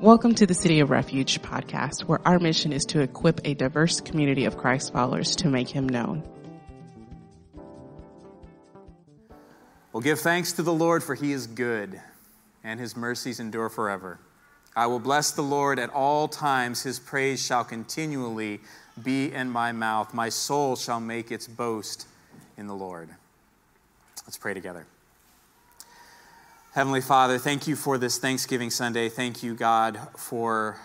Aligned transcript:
Welcome 0.00 0.34
to 0.34 0.46
the 0.46 0.52
City 0.52 0.80
of 0.80 0.90
Refuge 0.90 1.40
podcast, 1.40 2.02
where 2.02 2.20
our 2.28 2.38
mission 2.38 2.70
is 2.70 2.84
to 2.86 3.00
equip 3.00 3.40
a 3.44 3.54
diverse 3.54 4.02
community 4.02 4.44
of 4.44 4.58
Christ 4.58 4.92
followers 4.92 5.36
to 5.36 5.48
make 5.48 5.70
him 5.70 5.88
known. 5.88 6.22
Well, 9.94 10.02
give 10.02 10.20
thanks 10.20 10.52
to 10.52 10.62
the 10.62 10.72
Lord, 10.72 11.02
for 11.02 11.14
he 11.14 11.32
is 11.32 11.46
good, 11.46 11.98
and 12.62 12.78
his 12.78 12.94
mercies 12.94 13.40
endure 13.40 13.70
forever. 13.70 14.20
I 14.76 14.86
will 14.86 14.98
bless 14.98 15.30
the 15.30 15.40
Lord 15.40 15.78
at 15.78 15.88
all 15.88 16.28
times, 16.28 16.82
his 16.82 16.98
praise 16.98 17.42
shall 17.42 17.64
continually 17.64 18.60
be 19.02 19.32
in 19.32 19.48
my 19.48 19.72
mouth. 19.72 20.12
My 20.12 20.28
soul 20.28 20.76
shall 20.76 21.00
make 21.00 21.32
its 21.32 21.48
boast 21.48 22.06
in 22.58 22.66
the 22.66 22.74
Lord. 22.74 23.08
Let's 24.26 24.36
pray 24.36 24.52
together. 24.52 24.86
Heavenly 26.76 27.00
Father, 27.00 27.38
thank 27.38 27.66
you 27.66 27.74
for 27.74 27.96
this 27.96 28.18
Thanksgiving 28.18 28.68
Sunday. 28.68 29.08
Thank 29.08 29.42
you, 29.42 29.54
God, 29.54 29.98
for 30.14 30.78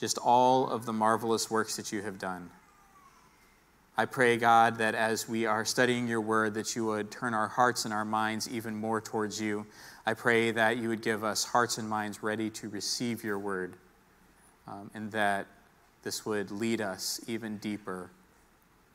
just 0.00 0.16
all 0.16 0.66
of 0.66 0.86
the 0.86 0.92
marvelous 0.94 1.50
works 1.50 1.76
that 1.76 1.92
you 1.92 2.00
have 2.00 2.18
done. 2.18 2.48
I 3.94 4.06
pray, 4.06 4.38
God, 4.38 4.78
that 4.78 4.94
as 4.94 5.28
we 5.28 5.44
are 5.44 5.66
studying 5.66 6.08
your 6.08 6.22
word, 6.22 6.54
that 6.54 6.74
you 6.74 6.86
would 6.86 7.10
turn 7.10 7.34
our 7.34 7.48
hearts 7.48 7.84
and 7.84 7.92
our 7.92 8.06
minds 8.06 8.48
even 8.48 8.74
more 8.74 9.02
towards 9.02 9.38
you. 9.38 9.66
I 10.06 10.14
pray 10.14 10.50
that 10.50 10.78
you 10.78 10.88
would 10.88 11.02
give 11.02 11.24
us 11.24 11.44
hearts 11.44 11.76
and 11.76 11.86
minds 11.86 12.22
ready 12.22 12.48
to 12.48 12.70
receive 12.70 13.22
your 13.22 13.38
word, 13.38 13.74
um, 14.66 14.90
and 14.94 15.12
that 15.12 15.46
this 16.04 16.24
would 16.24 16.50
lead 16.50 16.80
us 16.80 17.20
even 17.26 17.58
deeper 17.58 18.08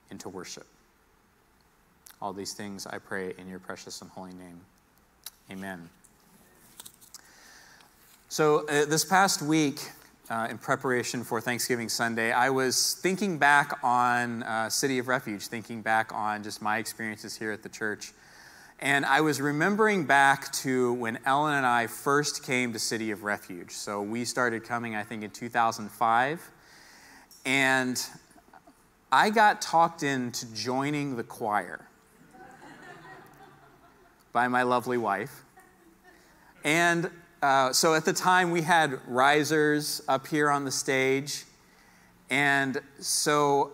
into 0.09 0.29
worship. 0.29 0.65
All 2.20 2.34
these 2.34 2.54
things 2.54 2.88
I 2.88 2.98
pray 2.98 3.35
in 3.38 3.48
your 3.48 3.59
precious 3.59 4.02
and 4.02 4.09
holy 4.09 4.34
name. 4.34 4.62
Amen. 5.52 5.88
So, 8.29 8.65
uh, 8.67 8.83
this 8.83 9.05
past 9.05 9.41
week, 9.41 9.79
uh, 10.29 10.47
in 10.49 10.57
preparation 10.57 11.23
for 11.23 11.39
Thanksgiving 11.39 11.87
Sunday, 11.87 12.33
I 12.33 12.49
was 12.49 12.95
thinking 12.95 13.37
back 13.37 13.79
on 13.81 14.43
uh, 14.43 14.70
City 14.70 14.99
of 14.99 15.07
Refuge, 15.07 15.47
thinking 15.47 15.81
back 15.81 16.13
on 16.13 16.43
just 16.43 16.61
my 16.61 16.77
experiences 16.77 17.37
here 17.37 17.53
at 17.53 17.63
the 17.63 17.70
church. 17.70 18.11
And 18.79 19.05
I 19.05 19.21
was 19.21 19.39
remembering 19.39 20.05
back 20.05 20.51
to 20.55 20.91
when 20.95 21.20
Ellen 21.25 21.53
and 21.53 21.65
I 21.65 21.87
first 21.87 22.43
came 22.43 22.73
to 22.73 22.79
City 22.79 23.11
of 23.11 23.23
Refuge. 23.23 23.71
So, 23.71 24.01
we 24.01 24.25
started 24.25 24.65
coming, 24.65 24.93
I 24.93 25.03
think, 25.03 25.23
in 25.23 25.31
2005. 25.31 26.51
And 27.45 28.05
I 29.09 29.29
got 29.29 29.61
talked 29.61 30.03
into 30.03 30.53
joining 30.53 31.15
the 31.15 31.23
choir 31.23 31.87
by 34.33 34.49
my 34.49 34.63
lovely 34.63 34.98
wife. 34.98 35.45
And 36.65 37.09
uh, 37.41 37.71
so 37.71 37.93
at 37.93 38.05
the 38.05 38.13
time, 38.13 38.52
we 38.52 38.62
had 38.62 38.99
risers 39.07 40.02
up 40.07 40.27
here 40.27 40.49
on 40.49 40.66
the 40.66 40.71
stage. 40.71 41.44
And 42.29 42.82
so 42.99 43.71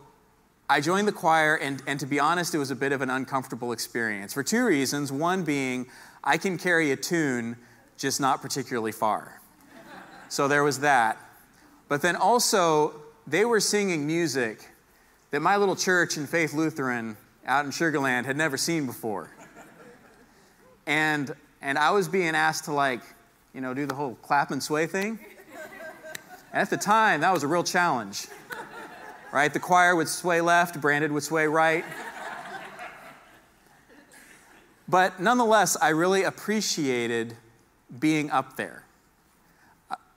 I 0.70 0.82
joined 0.82 1.08
the 1.08 1.14
choir, 1.14 1.56
and, 1.56 1.82
and 1.88 2.00
to 2.00 2.06
be 2.06 2.20
honest, 2.20 2.54
it 2.54 2.58
was 2.58 2.72
a 2.72 2.76
bit 2.76 2.92
of 2.92 3.02
an 3.02 3.10
uncomfortable 3.10 3.72
experience 3.72 4.34
for 4.34 4.44
two 4.44 4.66
reasons. 4.66 5.12
One 5.12 5.44
being, 5.44 5.88
I 6.24 6.38
can 6.38 6.58
carry 6.58 6.92
a 6.92 6.96
tune, 6.96 7.58
just 7.98 8.20
not 8.20 8.42
particularly 8.42 8.92
far. 8.92 9.42
So 10.30 10.48
there 10.48 10.64
was 10.64 10.80
that. 10.80 11.18
But 11.88 12.02
then 12.02 12.16
also, 12.16 12.94
they 13.28 13.46
were 13.46 13.60
singing 13.60 14.06
music 14.08 14.70
that 15.32 15.42
my 15.42 15.58
little 15.58 15.76
church 15.76 16.18
in 16.18 16.28
Faith 16.28 16.54
Lutheran 16.54 17.18
out 17.46 17.66
in 17.66 17.72
Sugar 17.72 18.00
Land 18.00 18.26
had 18.26 18.38
never 18.38 18.58
seen 18.58 18.86
before. 18.86 19.30
And, 20.86 21.34
and 21.62 21.78
I 21.78 21.92
was 21.92 22.08
being 22.08 22.36
asked 22.36 22.66
to, 22.66 22.74
like, 22.74 23.02
you 23.54 23.62
know, 23.62 23.74
do 23.74 23.86
the 23.86 23.96
whole 23.96 24.16
clap 24.16 24.52
and 24.52 24.62
sway 24.62 24.88
thing. 24.88 25.20
At 26.52 26.70
the 26.70 26.78
time, 26.78 27.22
that 27.22 27.34
was 27.34 27.44
a 27.44 27.48
real 27.48 27.64
challenge. 27.64 28.28
Right? 29.32 29.52
The 29.52 29.60
choir 29.60 29.96
would 29.96 30.08
sway 30.08 30.42
left, 30.42 30.80
Brandon 30.80 31.14
would 31.14 31.24
sway 31.24 31.48
right. 31.48 31.84
But 34.88 35.20
nonetheless, 35.20 35.78
I 35.82 35.90
really 35.90 36.24
appreciated 36.24 37.36
being 38.00 38.30
up 38.30 38.58
there. 38.58 38.84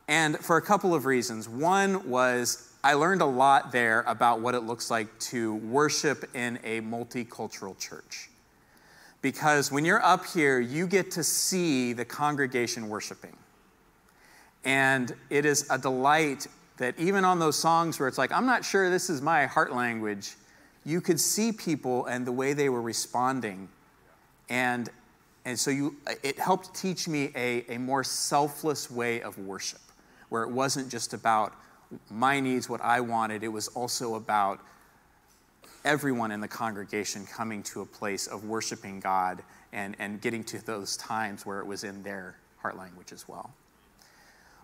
And 0.09 0.39
for 0.39 0.57
a 0.57 0.63
couple 0.63 0.95
of 0.95 1.07
reasons. 1.07 1.49
One 1.49 2.09
was 2.09 2.73
I 2.85 2.95
learned 2.95 3.23
a 3.23 3.27
lot 3.27 3.73
there 3.73 4.05
about 4.07 4.41
what 4.41 4.55
it 4.55 4.61
looks 4.61 4.91
like 4.91 5.19
to 5.19 5.57
worship 5.57 6.31
in 6.35 6.59
a 6.63 6.81
multicultural 6.83 7.79
church 7.79 8.31
because 9.27 9.73
when 9.73 9.85
you're 9.85 10.05
up 10.05 10.25
here, 10.25 10.61
you 10.61 10.87
get 10.87 11.11
to 11.11 11.25
see 11.25 11.93
the 11.93 12.05
congregation 12.05 12.89
worshiping. 12.89 13.37
And 14.65 15.13
it 15.31 15.45
is 15.45 15.67
a 15.69 15.77
delight 15.77 16.47
that 16.77 16.97
even 16.97 17.25
on 17.25 17.41
those 17.41 17.59
songs 17.59 17.99
where 17.99 18.07
it's 18.07 18.19
like, 18.19 18.31
I'm 18.31 18.47
not 18.47 18.65
sure 18.65 18.89
this 18.89 19.11
is 19.11 19.21
my 19.21 19.47
heart 19.47 19.75
language, 19.75 20.37
you 20.85 21.01
could 21.01 21.19
see 21.19 21.51
people 21.51 22.07
and 22.07 22.25
the 22.25 22.31
way 22.31 22.53
they 22.53 22.69
were 22.69 22.81
responding. 22.81 23.69
And, 24.49 24.91
and 25.45 25.59
so 25.59 25.73
you, 25.73 25.97
it 26.23 26.39
helped 26.39 26.73
teach 26.73 27.09
me 27.09 27.33
a, 27.35 27.65
a 27.69 27.79
more 27.79 28.05
selfless 28.05 28.93
way 28.93 29.23
of 29.23 29.37
worship, 29.39 29.81
where 30.29 30.45
it 30.45 30.51
wasn't 30.51 30.89
just 30.89 31.15
about 31.15 31.53
my 32.13 32.39
needs, 32.39 32.69
what 32.69 32.81
I 32.81 33.01
wanted, 33.01 33.43
it 33.43 33.49
was 33.49 33.67
also 33.67 34.15
about 34.15 34.61
everyone 35.87 36.33
in 36.33 36.41
the 36.41 36.49
congregation 36.49 37.25
coming 37.25 37.63
to 37.63 37.81
a 37.81 37.87
place 37.87 38.27
of 38.27 38.45
worshiping 38.45 38.99
God 39.01 39.43
and, 39.73 39.95
and 39.99 40.21
getting 40.21 40.43
to 40.45 40.65
those 40.67 40.97
times 40.97 41.47
where 41.47 41.61
it 41.61 41.67
was 41.67 41.85
in 41.85 42.03
their 42.03 42.37
heart 42.59 42.77
language 42.77 43.13
as 43.13 43.29
well. 43.29 43.51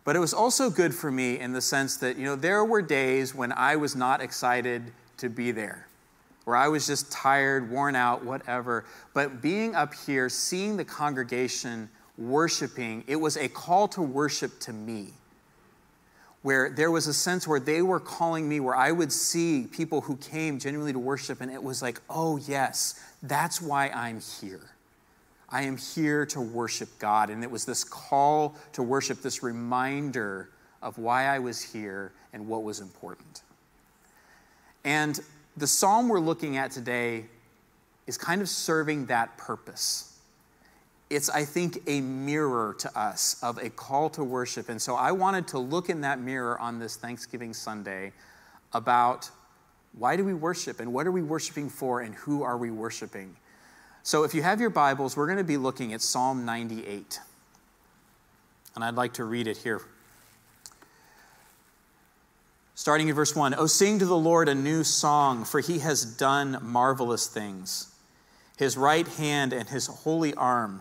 But 0.05 0.17
it 0.17 0.19
was 0.19 0.35
also 0.35 0.69
good 0.69 0.93
for 0.93 1.13
me 1.13 1.39
in 1.39 1.53
the 1.53 1.61
sense 1.61 1.97
that, 1.99 2.19
you 2.19 2.25
know, 2.25 2.35
there 2.35 2.65
were 2.65 2.83
days 2.83 3.35
when 3.35 3.53
I 3.53 3.77
was 3.77 3.95
not 3.95 4.21
excited 4.21 4.83
to 5.19 5.29
be 5.29 5.53
there, 5.53 5.87
where 6.45 6.57
I 6.57 6.67
was 6.67 6.89
just 6.89 7.13
tired, 7.13 7.71
worn 7.71 7.95
out, 7.95 8.25
whatever. 8.25 8.85
But 9.15 9.41
being 9.41 9.77
up 9.77 9.95
here, 9.95 10.29
seeing 10.29 10.77
the 10.77 10.85
congregation 10.85 11.89
worshiping, 12.19 13.05
it 13.07 13.15
was 13.15 13.37
a 13.37 13.49
call 13.49 13.87
to 13.89 14.03
worship 14.03 14.59
to 14.61 14.73
me 14.73 15.13
where 16.43 16.71
there 16.71 16.91
was 16.91 17.07
a 17.07 17.15
sense 17.15 17.47
where 17.47 17.61
they 17.61 17.83
were 17.83 18.01
calling 18.01 18.49
me, 18.49 18.61
where 18.61 18.75
I 18.75 18.91
would 18.93 19.13
see 19.13 19.69
people 19.71 20.01
who 20.01 20.17
came 20.17 20.59
genuinely 20.59 20.93
to 20.93 20.99
worship, 20.99 21.41
and 21.41 21.51
it 21.51 21.63
was 21.63 21.83
like, 21.83 22.01
oh, 22.11 22.37
yes, 22.37 23.01
that's 23.23 23.63
why 23.63 23.89
I'm 23.89 24.21
here. 24.21 24.71
I 25.49 25.63
am 25.63 25.77
here 25.77 26.27
to 26.27 26.41
worship 26.41 26.89
God. 26.99 27.31
And 27.31 27.45
it 27.45 27.51
was 27.51 27.65
this 27.65 27.85
call 27.85 28.57
to 28.73 28.83
worship, 28.83 29.21
this 29.23 29.43
reminder 29.43 30.49
of 30.81 30.99
why 30.99 31.27
I 31.27 31.39
was 31.39 31.63
here 31.63 32.13
and 32.33 32.49
what 32.49 32.65
was 32.65 32.81
important. 32.81 33.43
And 34.85 35.21
the 35.57 35.67
psalm 35.67 36.09
we're 36.09 36.21
looking 36.21 36.57
at 36.57 36.73
today 36.73 37.27
is 38.07 38.19
kind 38.19 38.41
of 38.41 38.49
serving 38.49 39.07
that 39.07 39.37
purpose 39.37 40.12
it's, 41.13 41.29
I 41.29 41.45
think, 41.45 41.83
a 41.87 42.01
mirror 42.01 42.75
to 42.79 42.99
us 42.99 43.37
of 43.43 43.59
a 43.59 43.69
call 43.71 44.09
to 44.11 44.25
worship. 44.25 44.69
And 44.69 44.81
so 44.81 44.95
I 44.95 45.13
wanted 45.13 45.47
to 45.49 45.59
look 45.59 45.91
in 45.91 46.01
that 46.01 46.21
mirror 46.21 46.59
on 46.59 46.79
this 46.79 46.97
Thanksgiving 46.97 47.53
Sunday 47.53 48.13
about 48.73 49.31
why 49.99 50.17
do 50.17 50.25
we 50.25 50.33
worship 50.33 50.81
and 50.81 50.93
what 50.93 51.07
are 51.07 51.13
we 51.13 51.23
worshiping 51.23 51.69
for 51.69 52.01
and 52.01 52.15
who 52.15 52.43
are 52.43 52.57
we 52.57 52.71
worshiping. 52.71 53.37
So 54.03 54.25
if 54.25 54.35
you 54.35 54.43
have 54.43 54.61
your 54.61 54.71
Bibles, 54.71 55.17
we're 55.17 55.27
going 55.27 55.39
to 55.39 55.45
be 55.45 55.59
looking 55.59 55.93
at 55.93 56.01
Psalm 56.01 56.47
98. 56.47 57.21
And 58.75 58.83
I'd 58.83 58.95
like 58.95 59.15
to 59.15 59.25
read 59.25 59.47
it 59.47 59.59
here. 59.59 59.83
Starting 62.75 63.09
in 63.09 63.15
verse 63.15 63.37
1 63.37 63.55
Oh, 63.59 63.67
sing 63.67 63.99
to 63.99 64.07
the 64.07 64.17
Lord 64.17 64.49
a 64.49 64.55
new 64.55 64.83
song, 64.83 65.45
for 65.45 65.61
he 65.61 65.81
has 65.81 66.05
done 66.05 66.59
marvelous 66.63 67.27
things. 67.27 67.95
His 68.57 68.79
right 68.79 69.07
hand 69.07 69.53
and 69.53 69.69
his 69.69 69.87
holy 69.87 70.33
arm 70.35 70.81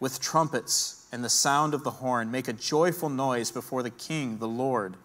with 0.00 0.20
trumpets 0.20 1.06
and 1.12 1.24
the 1.24 1.28
sound 1.28 1.74
of 1.74 1.84
the 1.84 1.90
horn. 1.90 2.30
Make 2.30 2.48
a 2.48 2.52
joyful 2.52 3.08
noise 3.08 3.50
before 3.50 3.82
the 3.82 3.90
King, 3.90 4.38
the 4.38 4.48
Lord. 4.48 4.96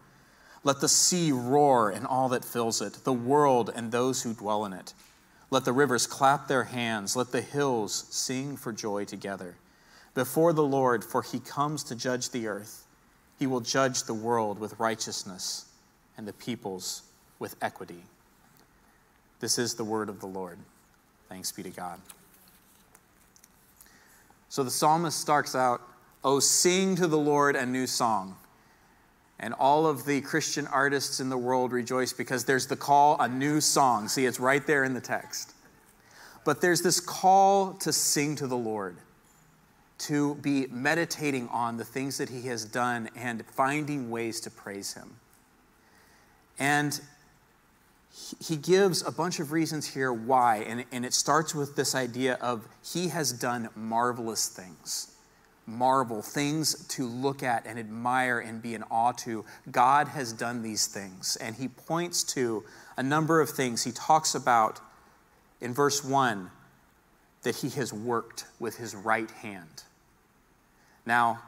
Let 0.63 0.79
the 0.79 0.89
sea 0.89 1.31
roar 1.31 1.89
and 1.89 2.05
all 2.05 2.29
that 2.29 2.45
fills 2.45 2.81
it, 2.81 3.03
the 3.03 3.13
world 3.13 3.71
and 3.75 3.91
those 3.91 4.23
who 4.23 4.33
dwell 4.33 4.65
in 4.65 4.73
it. 4.73 4.93
Let 5.49 5.65
the 5.65 5.73
rivers 5.73 6.07
clap 6.07 6.47
their 6.47 6.63
hands. 6.63 7.15
Let 7.15 7.31
the 7.31 7.41
hills 7.41 8.07
sing 8.09 8.57
for 8.57 8.71
joy 8.71 9.05
together. 9.05 9.55
Before 10.15 10.53
the 10.53 10.63
Lord, 10.63 11.03
for 11.03 11.21
he 11.21 11.39
comes 11.39 11.83
to 11.85 11.95
judge 11.95 12.29
the 12.29 12.47
earth. 12.47 12.85
He 13.39 13.47
will 13.47 13.59
judge 13.59 14.03
the 14.03 14.13
world 14.13 14.59
with 14.59 14.79
righteousness 14.79 15.65
and 16.17 16.27
the 16.27 16.33
peoples 16.33 17.03
with 17.39 17.55
equity. 17.61 18.03
This 19.39 19.57
is 19.57 19.75
the 19.75 19.83
word 19.83 20.07
of 20.07 20.21
the 20.21 20.27
Lord. 20.27 20.57
Thanks 21.29 21.51
be 21.51 21.63
to 21.63 21.69
God. 21.69 21.99
So 24.53 24.61
the 24.61 24.69
psalmist 24.69 25.19
starts 25.19 25.55
out, 25.55 25.81
Oh, 26.23 26.39
sing 26.39 26.95
to 26.97 27.07
the 27.07 27.17
Lord 27.17 27.55
a 27.55 27.65
new 27.65 27.87
song. 27.87 28.35
And 29.39 29.51
all 29.55 29.87
of 29.87 30.05
the 30.05 30.21
Christian 30.21 30.67
artists 30.67 31.19
in 31.19 31.29
the 31.29 31.37
world 31.39 31.71
rejoice 31.71 32.13
because 32.13 32.45
there's 32.45 32.67
the 32.67 32.75
call, 32.75 33.19
a 33.19 33.27
new 33.27 33.59
song. 33.59 34.07
See, 34.07 34.27
it's 34.27 34.39
right 34.39 34.63
there 34.67 34.83
in 34.83 34.93
the 34.93 35.01
text. 35.01 35.55
But 36.45 36.61
there's 36.61 36.83
this 36.83 36.99
call 36.99 37.73
to 37.79 37.91
sing 37.91 38.35
to 38.35 38.45
the 38.45 38.55
Lord, 38.55 38.97
to 39.97 40.35
be 40.35 40.67
meditating 40.67 41.47
on 41.47 41.77
the 41.77 41.83
things 41.83 42.19
that 42.19 42.29
He 42.29 42.43
has 42.43 42.63
done 42.63 43.09
and 43.15 43.43
finding 43.43 44.11
ways 44.11 44.39
to 44.41 44.51
praise 44.51 44.93
Him. 44.93 45.15
And 46.59 47.01
he 48.39 48.55
gives 48.55 49.01
a 49.01 49.11
bunch 49.11 49.39
of 49.39 49.51
reasons 49.51 49.87
here 49.87 50.13
why, 50.13 50.57
and, 50.57 50.85
and 50.91 51.05
it 51.05 51.13
starts 51.13 51.55
with 51.55 51.75
this 51.75 51.95
idea 51.95 52.35
of 52.35 52.67
He 52.83 53.07
has 53.09 53.31
done 53.31 53.69
marvelous 53.75 54.47
things 54.47 55.13
marvel, 55.65 56.21
things 56.21 56.87
to 56.87 57.05
look 57.05 57.43
at 57.43 57.65
and 57.65 57.79
admire 57.79 58.39
and 58.39 58.61
be 58.61 58.73
in 58.73 58.83
awe 58.83 59.11
to. 59.11 59.45
God 59.71 60.09
has 60.09 60.33
done 60.33 60.61
these 60.61 60.87
things. 60.87 61.37
And 61.37 61.55
he 61.55 61.67
points 61.67 62.23
to 62.35 62.63
a 62.97 63.03
number 63.03 63.39
of 63.39 63.49
things. 63.49 63.83
He 63.83 63.91
talks 63.91 64.35
about 64.35 64.79
in 65.61 65.73
verse 65.73 66.03
1 66.03 66.49
that 67.43 67.55
he 67.57 67.69
has 67.69 67.93
worked 67.93 68.45
with 68.59 68.77
his 68.77 68.95
right 68.95 69.29
hand. 69.31 69.83
Now, 71.05 71.41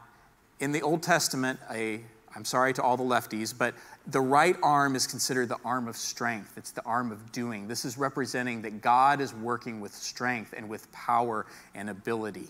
in 0.60 0.72
the 0.72 0.82
Old 0.82 1.02
Testament, 1.02 1.60
a 1.70 2.00
I'm 2.34 2.44
sorry 2.44 2.74
to 2.74 2.82
all 2.82 2.96
the 2.96 3.04
lefties, 3.04 3.56
but 3.56 3.74
the 4.06 4.20
right 4.20 4.56
arm 4.62 4.94
is 4.94 5.06
considered 5.06 5.48
the 5.48 5.58
arm 5.64 5.88
of 5.88 5.96
strength. 5.96 6.52
It's 6.56 6.70
the 6.70 6.84
arm 6.84 7.10
of 7.10 7.32
doing. 7.32 7.66
This 7.66 7.84
is 7.84 7.96
representing 7.96 8.62
that 8.62 8.82
God 8.82 9.20
is 9.20 9.32
working 9.32 9.80
with 9.80 9.94
strength 9.94 10.52
and 10.56 10.68
with 10.68 10.90
power 10.92 11.46
and 11.74 11.88
ability. 11.88 12.48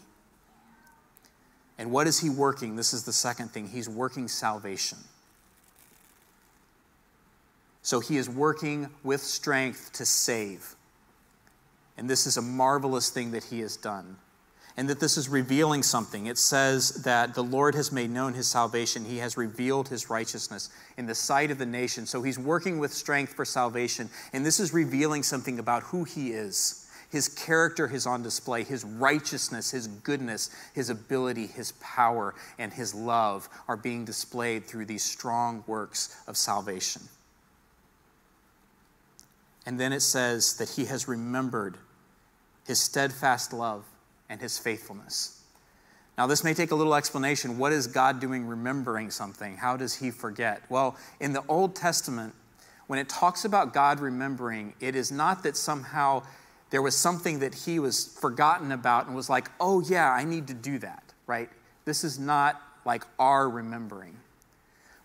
And 1.79 1.91
what 1.91 2.07
is 2.07 2.19
he 2.19 2.31
working? 2.31 2.75
This 2.75 2.93
is 2.93 3.05
the 3.05 3.13
second 3.13 3.53
thing. 3.53 3.69
He's 3.69 3.89
working 3.89 4.29
salvation. 4.29 4.99
So 7.83 8.01
he 8.01 8.17
is 8.17 8.29
working 8.29 8.89
with 9.05 9.21
strength 9.21 9.93
to 9.93 10.05
save. 10.05 10.75
And 11.97 12.11
this 12.11 12.27
is 12.27 12.37
a 12.37 12.43
marvelous 12.43 13.11
thing 13.11 13.31
that 13.31 13.45
he 13.45 13.61
has 13.61 13.77
done. 13.77 14.17
And 14.79 14.91
that 14.91 15.01
this 15.01 15.17
is 15.17 15.29
revealing 15.29 15.83
something. 15.83 16.27
It 16.27 16.37
says 16.37 16.91
that 17.05 17.35
the 17.35 17.43
Lord 17.43 17.75
has 17.75 17.91
made 17.91 18.11
known 18.11 18.35
his 18.35 18.47
salvation. 18.47 19.07
He 19.07 19.19
has 19.19 19.37
revealed 19.37 19.89
his 19.89 20.11
righteousness 20.11 20.69
in 20.99 21.07
the 21.07 21.15
sight 21.15 21.51
of 21.51 21.57
the 21.57 21.65
nation. 21.65 22.05
So 22.05 22.23
he's 22.23 22.39
working 22.39 22.79
with 22.79 22.93
strength 22.93 23.33
for 23.33 23.47
salvation. 23.47 24.11
And 24.35 24.45
this 24.45 24.61
is 24.61 24.75
revealing 24.75 25.23
something 25.23 25.59
about 25.59 25.85
who 25.85 26.05
he 26.05 26.33
is. 26.33 26.87
His 27.11 27.29
character 27.29 27.91
is 27.91 28.07
on 28.07 28.23
display, 28.23 28.65
his 28.65 28.85
righteousness, 28.85 29.71
his 29.71 29.87
goodness, 29.87 30.51
his 30.75 30.91
ability, 30.91 31.47
his 31.47 31.73
power, 31.81 32.35
and 32.59 32.73
his 32.73 32.95
love 32.95 33.49
are 33.69 33.77
being 33.77 34.05
displayed 34.05 34.67
through 34.67 34.87
these 34.87 35.05
strong 35.05 35.63
works 35.67 36.15
of 36.27 36.37
salvation. 36.37 37.03
And 39.65 39.81
then 39.81 39.93
it 39.93 40.01
says 40.01 40.57
that 40.59 40.71
he 40.71 40.85
has 40.87 41.09
remembered 41.09 41.77
his 42.67 42.81
steadfast 42.81 43.53
love 43.53 43.85
and 44.29 44.41
his 44.41 44.59
faithfulness. 44.59 45.43
Now, 46.19 46.27
this 46.27 46.43
may 46.43 46.55
take 46.55 46.71
a 46.71 46.75
little 46.75 46.95
explanation. 46.95 47.59
What 47.59 47.73
is 47.73 47.87
God 47.87 48.21
doing 48.21 48.47
remembering 48.47 49.11
something? 49.11 49.57
How 49.57 49.77
does 49.77 49.95
he 49.95 50.11
forget? 50.11 50.63
Well, 50.71 50.97
in 51.21 51.33
the 51.33 51.45
Old 51.47 51.77
Testament, 51.77 52.35
when 52.87 52.99
it 52.99 53.09
talks 53.09 53.45
about 53.45 53.75
God 53.75 54.01
remembering, 54.01 54.73
it 54.81 54.95
is 54.95 55.13
not 55.13 55.43
that 55.43 55.57
somehow 55.57 56.23
there 56.71 56.83
was 56.83 56.97
something 56.97 57.41
that 57.41 57.55
he 57.55 57.79
was 57.79 58.17
forgotten 58.21 58.73
about 58.73 59.07
and 59.07 59.15
was 59.15 59.29
like, 59.29 59.51
oh, 59.61 59.81
yeah, 59.83 60.11
I 60.11 60.25
need 60.25 60.47
to 60.49 60.55
do 60.55 60.79
that, 60.79 61.03
right? 61.27 61.51
This 61.85 62.03
is 62.03 62.19
not 62.19 62.61
like 62.85 63.05
our 63.19 63.49
remembering. 63.49 64.17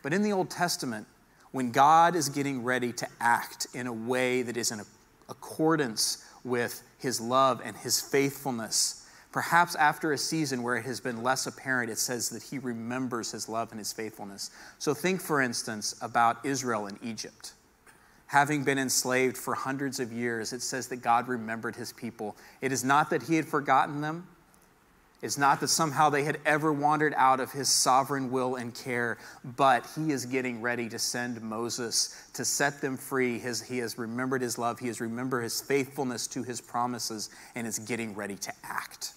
But 0.02 0.14
in 0.14 0.22
the 0.24 0.32
Old 0.32 0.50
Testament, 0.50 1.08
when 1.52 1.72
God 1.72 2.16
is 2.16 2.30
getting 2.30 2.64
ready 2.64 2.94
to 2.94 3.08
act 3.20 3.68
in 3.74 3.86
a 3.86 3.94
way 3.94 4.42
that 4.44 4.56
is 4.56 4.72
in 4.72 4.82
accordance 5.28 6.26
with 6.44 6.82
his 6.98 7.20
love 7.20 7.62
and 7.64 7.76
his 7.76 8.00
faithfulness, 8.00 9.01
perhaps 9.32 9.76
after 9.76 10.12
a 10.12 10.18
season 10.18 10.64
where 10.64 10.76
it 10.76 10.86
has 10.86 11.00
been 11.00 11.24
less 11.24 11.48
apparent, 11.48 11.90
it 11.90 11.98
says 11.98 12.30
that 12.30 12.44
he 12.44 12.60
remembers 12.60 13.32
his 13.32 13.48
love 13.48 13.72
and 13.72 13.80
his 13.80 13.94
faithfulness. 13.94 14.52
So 14.80 14.94
think, 14.94 15.22
for 15.22 15.42
instance, 15.42 15.96
about 16.02 16.46
Israel 16.46 16.88
in 16.88 16.98
Egypt 17.02 17.54
having 18.32 18.64
been 18.64 18.80
enslaved 18.80 19.38
for 19.38 19.54
hundreds 19.54 20.00
of 20.00 20.14
years, 20.14 20.54
it 20.54 20.62
says 20.62 20.88
that 20.88 20.96
God 21.02 21.28
remembered 21.28 21.76
his 21.76 21.92
people. 21.92 22.38
It 22.62 22.72
is 22.72 22.82
not 22.82 23.10
that 23.10 23.24
he 23.24 23.36
had 23.36 23.46
forgotten 23.46 24.00
them. 24.00 24.26
It's 25.22 25.38
not 25.38 25.60
that 25.60 25.68
somehow 25.68 26.10
they 26.10 26.24
had 26.24 26.40
ever 26.46 26.72
wandered 26.72 27.14
out 27.18 27.42
of 27.42 27.52
his 27.52 27.68
sovereign 27.68 28.32
will 28.32 28.56
and 28.56 28.74
care, 28.74 29.18
but 29.58 29.86
he 29.98 30.14
is 30.14 30.26
getting 30.26 30.62
ready 30.62 30.88
to 30.88 30.98
send 30.98 31.42
Moses 31.42 32.16
to 32.32 32.46
set 32.46 32.80
them 32.80 32.96
free. 32.96 33.38
His, 33.38 33.62
he 33.62 33.80
has 33.80 33.98
remembered 33.98 34.42
his 34.42 34.58
love, 34.58 34.80
he 34.80 34.88
has 34.88 35.02
remembered 35.02 35.44
his 35.44 35.60
faithfulness 35.60 36.26
to 36.28 36.42
his 36.42 36.62
promises, 36.62 37.32
and 37.56 37.68
is 37.68 37.80
getting 37.80 38.16
ready 38.16 38.36
to 38.36 38.54
act. 38.64 39.12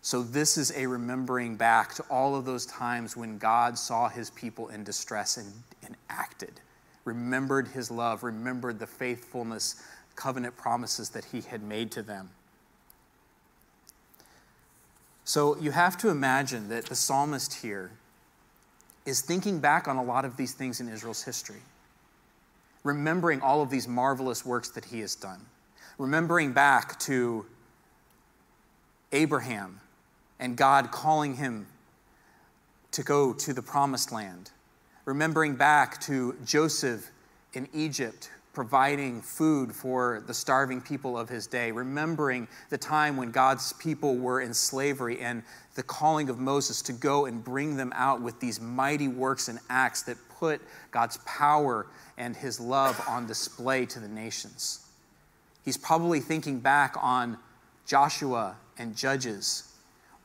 So, 0.00 0.22
this 0.22 0.56
is 0.56 0.72
a 0.76 0.86
remembering 0.86 1.56
back 1.56 1.94
to 1.94 2.04
all 2.08 2.36
of 2.36 2.44
those 2.44 2.64
times 2.66 3.16
when 3.16 3.36
God 3.36 3.76
saw 3.76 4.08
his 4.08 4.30
people 4.30 4.68
in 4.68 4.84
distress 4.84 5.36
and, 5.36 5.52
and 5.84 5.96
acted 6.08 6.60
remembered 7.08 7.68
his 7.68 7.90
love, 7.90 8.22
remembered 8.22 8.78
the 8.78 8.86
faithfulness, 8.86 9.82
covenant 10.14 10.54
promises 10.58 11.08
that 11.08 11.24
he 11.24 11.40
had 11.40 11.62
made 11.62 11.90
to 11.90 12.02
them. 12.02 12.28
So 15.24 15.56
you 15.56 15.70
have 15.70 15.96
to 15.98 16.10
imagine 16.10 16.68
that 16.68 16.84
the 16.86 16.94
psalmist 16.94 17.54
here 17.54 17.90
is 19.06 19.22
thinking 19.22 19.58
back 19.58 19.88
on 19.88 19.96
a 19.96 20.02
lot 20.02 20.26
of 20.26 20.36
these 20.36 20.52
things 20.52 20.80
in 20.80 20.88
Israel's 20.88 21.22
history, 21.22 21.62
remembering 22.84 23.40
all 23.40 23.62
of 23.62 23.70
these 23.70 23.88
marvelous 23.88 24.44
works 24.44 24.68
that 24.70 24.84
he 24.84 25.00
has 25.00 25.14
done, 25.14 25.40
remembering 25.96 26.52
back 26.52 26.98
to 27.00 27.46
Abraham 29.12 29.80
and 30.38 30.56
God 30.56 30.90
calling 30.90 31.36
him 31.36 31.66
to 32.92 33.02
go 33.02 33.32
to 33.32 33.52
the 33.52 33.62
promised 33.62 34.12
land 34.12 34.50
remembering 35.08 35.56
back 35.56 35.98
to 36.02 36.36
Joseph 36.44 37.10
in 37.54 37.66
Egypt 37.72 38.30
providing 38.52 39.22
food 39.22 39.72
for 39.72 40.22
the 40.26 40.34
starving 40.34 40.82
people 40.82 41.16
of 41.16 41.28
his 41.30 41.46
day, 41.46 41.70
remembering 41.70 42.46
the 42.68 42.76
time 42.76 43.16
when 43.16 43.30
God's 43.30 43.72
people 43.74 44.16
were 44.16 44.40
in 44.40 44.52
slavery 44.52 45.20
and 45.20 45.44
the 45.76 45.82
calling 45.82 46.28
of 46.28 46.38
Moses 46.40 46.82
to 46.82 46.92
go 46.92 47.24
and 47.24 47.42
bring 47.42 47.76
them 47.76 47.90
out 47.94 48.20
with 48.20 48.38
these 48.40 48.60
mighty 48.60 49.08
works 49.08 49.48
and 49.48 49.60
acts 49.70 50.02
that 50.02 50.18
put 50.28 50.60
God's 50.90 51.18
power 51.18 51.86
and 52.18 52.36
his 52.36 52.60
love 52.60 53.00
on 53.08 53.26
display 53.26 53.86
to 53.86 54.00
the 54.00 54.08
nations. 54.08 54.84
He's 55.64 55.76
probably 55.76 56.20
thinking 56.20 56.58
back 56.58 56.96
on 57.00 57.38
Joshua 57.86 58.56
and 58.76 58.94
Judges 58.94 59.67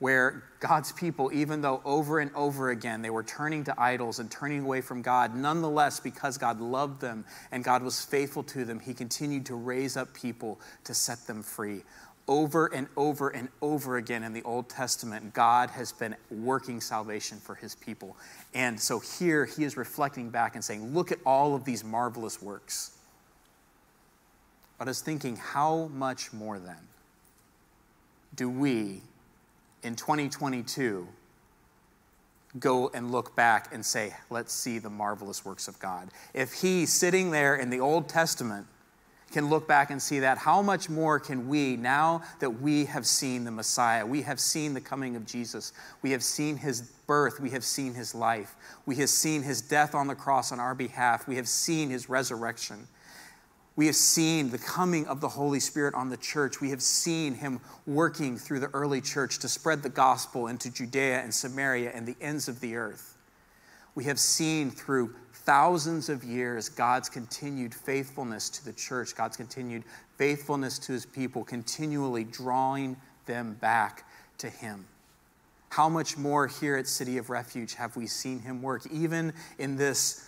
where 0.03 0.43
God's 0.59 0.91
people, 0.91 1.31
even 1.33 1.61
though 1.61 1.81
over 1.85 2.19
and 2.19 2.29
over 2.35 2.71
again 2.71 3.01
they 3.01 3.09
were 3.09 3.23
turning 3.23 3.63
to 3.63 3.81
idols 3.81 4.19
and 4.19 4.29
turning 4.29 4.59
away 4.59 4.81
from 4.81 5.01
God, 5.01 5.33
nonetheless, 5.33 6.01
because 6.01 6.37
God 6.37 6.59
loved 6.59 6.99
them 6.99 7.23
and 7.53 7.63
God 7.63 7.81
was 7.81 8.03
faithful 8.03 8.43
to 8.43 8.65
them, 8.65 8.81
He 8.81 8.93
continued 8.93 9.45
to 9.45 9.55
raise 9.55 9.95
up 9.95 10.13
people 10.13 10.59
to 10.83 10.93
set 10.93 11.25
them 11.25 11.41
free. 11.41 11.83
Over 12.27 12.67
and 12.67 12.87
over 12.97 13.29
and 13.29 13.47
over 13.61 13.95
again 13.95 14.25
in 14.25 14.33
the 14.33 14.43
Old 14.43 14.67
Testament, 14.67 15.33
God 15.33 15.69
has 15.69 15.93
been 15.93 16.17
working 16.29 16.81
salvation 16.81 17.37
for 17.37 17.55
His 17.55 17.73
people. 17.73 18.17
And 18.53 18.77
so 18.77 18.99
here 18.99 19.45
He 19.45 19.63
is 19.63 19.77
reflecting 19.77 20.29
back 20.29 20.55
and 20.55 20.63
saying, 20.65 20.93
Look 20.93 21.13
at 21.13 21.19
all 21.25 21.55
of 21.55 21.63
these 21.63 21.81
marvelous 21.81 22.41
works. 22.41 22.97
But 24.77 24.89
I 24.89 24.91
was 24.91 24.99
thinking, 24.99 25.37
how 25.37 25.89
much 25.93 26.33
more 26.33 26.59
then 26.59 26.89
do 28.35 28.49
we 28.49 29.01
in 29.83 29.95
2022 29.95 31.07
go 32.59 32.91
and 32.93 33.11
look 33.11 33.35
back 33.35 33.73
and 33.73 33.85
say, 33.85 34.13
let's 34.29 34.53
see 34.53 34.77
the 34.77 34.89
marvelous 34.89 35.43
works 35.43 35.67
of 35.67 35.79
God. 35.79 36.09
If 36.33 36.53
he, 36.53 36.85
sitting 36.85 37.31
there 37.31 37.55
in 37.55 37.69
the 37.69 37.79
Old 37.79 38.07
Testament, 38.07 38.67
can 39.31 39.49
look 39.49 39.67
back 39.67 39.89
and 39.89 39.99
see 39.99 40.19
that, 40.19 40.37
how 40.37 40.61
much 40.61 40.89
more 40.89 41.19
can 41.19 41.49
we, 41.49 41.75
now 41.75 42.21
that 42.39 42.61
we 42.61 42.85
have 42.85 43.05
seen 43.05 43.43
the 43.43 43.51
Messiah, 43.51 44.05
we 44.05 44.21
have 44.21 44.39
seen 44.39 44.75
the 44.75 44.81
coming 44.81 45.15
of 45.15 45.25
Jesus, 45.25 45.73
we 46.03 46.11
have 46.11 46.23
seen 46.23 46.55
his 46.55 46.81
birth, 46.81 47.39
we 47.39 47.49
have 47.49 47.63
seen 47.63 47.95
his 47.95 48.13
life, 48.13 48.55
we 48.85 48.95
have 48.97 49.09
seen 49.09 49.41
his 49.41 49.59
death 49.59 49.95
on 49.95 50.05
the 50.05 50.13
cross 50.13 50.51
on 50.51 50.59
our 50.59 50.75
behalf, 50.75 51.27
we 51.27 51.35
have 51.35 51.47
seen 51.47 51.89
his 51.89 52.07
resurrection. 52.09 52.87
We 53.75 53.87
have 53.87 53.95
seen 53.95 54.49
the 54.51 54.59
coming 54.59 55.07
of 55.07 55.19
the 55.19 55.29
Holy 55.29 55.59
Spirit 55.59 55.95
on 55.95 56.09
the 56.09 56.17
church. 56.17 56.61
We 56.61 56.69
have 56.69 56.81
seen 56.81 57.33
him 57.33 57.59
working 57.87 58.37
through 58.37 58.59
the 58.59 58.69
early 58.73 59.01
church 59.01 59.39
to 59.39 59.49
spread 59.49 59.81
the 59.81 59.89
gospel 59.89 60.47
into 60.47 60.71
Judea 60.71 61.21
and 61.21 61.33
Samaria 61.33 61.91
and 61.91 62.05
the 62.05 62.15
ends 62.21 62.47
of 62.47 62.59
the 62.59 62.75
earth. 62.75 63.17
We 63.95 64.03
have 64.05 64.19
seen 64.19 64.69
through 64.69 65.15
thousands 65.33 66.09
of 66.09 66.23
years 66.23 66.69
God's 66.69 67.09
continued 67.09 67.73
faithfulness 67.73 68.49
to 68.51 68.65
the 68.65 68.73
church, 68.73 69.15
God's 69.15 69.37
continued 69.37 69.83
faithfulness 70.17 70.77
to 70.79 70.93
his 70.93 71.05
people, 71.05 71.43
continually 71.43 72.23
drawing 72.23 72.95
them 73.25 73.55
back 73.59 74.05
to 74.37 74.49
him. 74.49 74.85
How 75.69 75.89
much 75.89 76.17
more 76.17 76.45
here 76.45 76.75
at 76.75 76.87
City 76.87 77.17
of 77.17 77.31
Refuge 77.31 77.73
have 77.73 77.95
we 77.95 78.05
seen 78.05 78.39
him 78.39 78.61
work, 78.61 78.85
even 78.91 79.33
in 79.57 79.75
this 79.75 80.27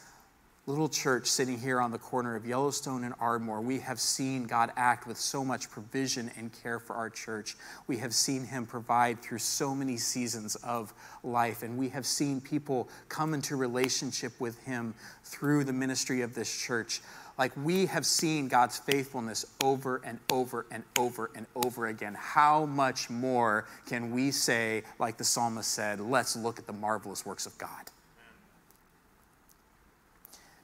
little 0.67 0.89
church 0.89 1.27
sitting 1.27 1.59
here 1.59 1.79
on 1.79 1.91
the 1.91 1.97
corner 1.97 2.35
of 2.35 2.45
Yellowstone 2.45 3.03
and 3.03 3.13
Ardmore, 3.19 3.61
we 3.61 3.79
have 3.79 3.99
seen 3.99 4.45
God 4.45 4.71
act 4.75 5.05
with 5.05 5.17
so 5.17 5.45
much 5.45 5.69
provision 5.69 6.31
and 6.37 6.51
care 6.51 6.79
for 6.79 6.95
our 6.95 7.09
church. 7.09 7.55
We 7.85 7.97
have 7.97 8.15
seen 8.15 8.43
Him 8.43 8.65
provide 8.65 9.21
through 9.21 9.37
so 9.39 9.75
many 9.75 9.97
seasons 9.97 10.55
of 10.55 10.91
life, 11.23 11.61
and 11.61 11.77
we 11.77 11.89
have 11.89 12.05
seen 12.05 12.41
people 12.41 12.89
come 13.09 13.35
into 13.35 13.55
relationship 13.55 14.33
with 14.39 14.57
Him 14.63 14.95
through 15.23 15.65
the 15.65 15.73
ministry 15.73 16.21
of 16.21 16.33
this 16.33 16.55
church. 16.59 17.01
Like 17.37 17.51
we 17.55 17.85
have 17.85 18.05
seen 18.05 18.47
God's 18.47 18.79
faithfulness 18.79 19.45
over 19.61 20.01
and 20.03 20.17
over 20.31 20.65
and 20.71 20.83
over 20.97 21.29
and 21.35 21.45
over 21.55 21.87
again. 21.87 22.15
How 22.17 22.65
much 22.65 23.09
more 23.11 23.67
can 23.85 24.11
we 24.11 24.31
say, 24.31 24.81
like 24.97 25.17
the 25.17 25.25
psalmist 25.25 25.69
said, 25.69 25.99
let's 25.99 26.35
look 26.35 26.57
at 26.57 26.65
the 26.65 26.73
marvelous 26.73 27.23
works 27.23 27.45
of 27.45 27.55
God? 27.59 27.91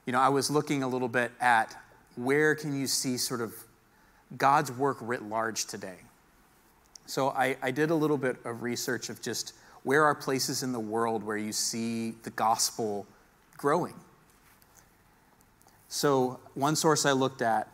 You 0.06 0.12
know, 0.12 0.20
I 0.20 0.28
was 0.28 0.50
looking 0.50 0.82
a 0.82 0.88
little 0.88 1.08
bit 1.08 1.30
at 1.40 1.76
where 2.16 2.54
can 2.54 2.78
you 2.78 2.86
see 2.86 3.16
sort 3.16 3.40
of 3.40 3.54
God's 4.36 4.72
work 4.72 4.98
writ 5.00 5.22
large 5.22 5.66
today. 5.66 5.98
So 7.06 7.30
I, 7.30 7.56
I 7.62 7.70
did 7.70 7.90
a 7.90 7.94
little 7.94 8.16
bit 8.16 8.36
of 8.44 8.62
research 8.62 9.08
of 9.10 9.20
just 9.20 9.54
where 9.82 10.04
are 10.04 10.14
places 10.14 10.62
in 10.62 10.72
the 10.72 10.80
world 10.80 11.22
where 11.22 11.36
you 11.36 11.52
see 11.52 12.12
the 12.22 12.30
gospel 12.30 13.06
growing. 13.56 13.94
So 15.88 16.40
one 16.54 16.76
source 16.76 17.04
I 17.04 17.12
looked 17.12 17.42
at 17.42 17.68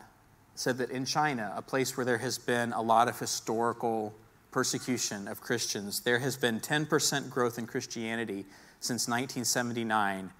said 0.55 0.77
that 0.79 0.91
in 0.91 1.05
China, 1.05 1.53
a 1.55 1.61
place 1.61 1.95
where 1.95 2.05
there 2.05 2.17
has 2.17 2.37
been 2.37 2.73
a 2.73 2.81
lot 2.81 3.07
of 3.07 3.17
historical 3.17 4.13
persecution 4.51 5.27
of 5.27 5.39
Christians, 5.39 6.01
there 6.01 6.19
has 6.19 6.35
been 6.35 6.59
10% 6.59 7.29
growth 7.29 7.57
in 7.57 7.65
Christianity 7.65 8.45
since 8.81 9.07
1979 9.07 10.31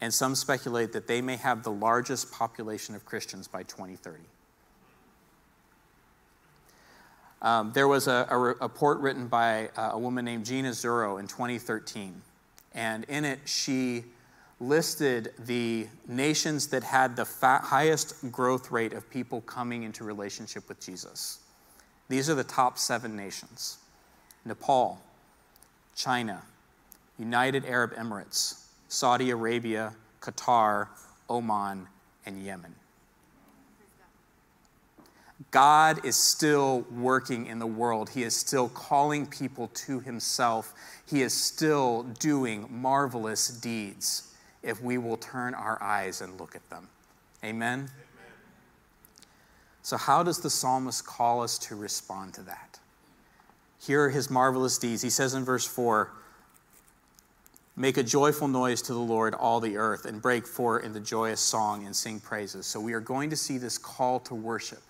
and 0.00 0.12
some 0.12 0.34
speculate 0.34 0.92
that 0.92 1.06
they 1.06 1.20
may 1.20 1.36
have 1.36 1.62
the 1.62 1.70
largest 1.70 2.32
population 2.32 2.94
of 2.94 3.04
Christians 3.04 3.46
by 3.48 3.62
2030. 3.62 4.18
Um, 7.42 7.72
there 7.72 7.88
was 7.88 8.06
a, 8.06 8.26
a, 8.28 8.38
report 8.38 9.00
written 9.00 9.26
by 9.26 9.70
uh, 9.76 9.90
a 9.92 9.98
woman 9.98 10.26
named 10.26 10.44
Gina 10.44 10.70
Zurlo 10.70 11.18
in 11.18 11.26
2013, 11.26 12.20
and 12.74 13.04
in 13.04 13.24
it 13.24 13.40
she 13.46 14.04
listed 14.60 15.32
the 15.38 15.86
nations 16.06 16.66
that 16.68 16.82
had 16.82 17.16
the 17.16 17.24
highest 17.24 18.30
growth 18.30 18.70
rate 18.70 18.92
of 18.92 19.08
people 19.08 19.40
coming 19.42 19.84
into 19.84 20.04
relationship 20.04 20.68
with 20.68 20.78
Jesus. 20.80 21.38
These 22.10 22.28
are 22.28 22.34
the 22.34 22.44
top 22.44 22.76
seven 22.78 23.16
nations 23.16 23.78
Nepal, 24.44 25.00
China, 25.94 26.42
United 27.18 27.64
Arab 27.64 27.94
Emirates, 27.94 28.64
Saudi 28.90 29.30
Arabia, 29.30 29.94
Qatar, 30.20 30.88
Oman, 31.30 31.86
and 32.26 32.44
Yemen. 32.44 32.74
God 35.52 36.04
is 36.04 36.16
still 36.16 36.84
working 36.90 37.46
in 37.46 37.60
the 37.60 37.68
world. 37.68 38.10
He 38.10 38.24
is 38.24 38.36
still 38.36 38.68
calling 38.68 39.26
people 39.26 39.68
to 39.68 40.00
Himself. 40.00 40.74
He 41.06 41.22
is 41.22 41.32
still 41.32 42.02
doing 42.18 42.66
marvelous 42.68 43.48
deeds 43.48 44.34
if 44.62 44.82
we 44.82 44.98
will 44.98 45.16
turn 45.16 45.54
our 45.54 45.80
eyes 45.80 46.20
and 46.20 46.38
look 46.38 46.56
at 46.56 46.68
them. 46.68 46.88
Amen? 47.44 47.78
Amen? 47.78 47.90
So, 49.82 49.96
how 49.96 50.24
does 50.24 50.40
the 50.40 50.50
psalmist 50.50 51.06
call 51.06 51.42
us 51.42 51.58
to 51.58 51.76
respond 51.76 52.34
to 52.34 52.42
that? 52.42 52.80
Here 53.80 54.04
are 54.04 54.10
his 54.10 54.30
marvelous 54.30 54.78
deeds. 54.78 55.00
He 55.00 55.10
says 55.10 55.32
in 55.32 55.44
verse 55.44 55.66
4 55.66 56.10
Make 57.76 57.96
a 57.96 58.02
joyful 58.02 58.48
noise 58.48 58.82
to 58.82 58.92
the 58.92 58.98
Lord, 58.98 59.34
all 59.34 59.60
the 59.60 59.76
earth, 59.76 60.04
and 60.04 60.20
break 60.20 60.46
forth 60.46 60.84
into 60.84 61.00
joyous 61.00 61.40
song 61.40 61.86
and 61.86 61.94
sing 61.94 62.20
praises. 62.20 62.66
So 62.66 62.80
we 62.80 62.92
are 62.92 63.00
going 63.00 63.30
to 63.30 63.36
see 63.36 63.58
this 63.58 63.78
call 63.78 64.20
to 64.20 64.34
worship. 64.34 64.82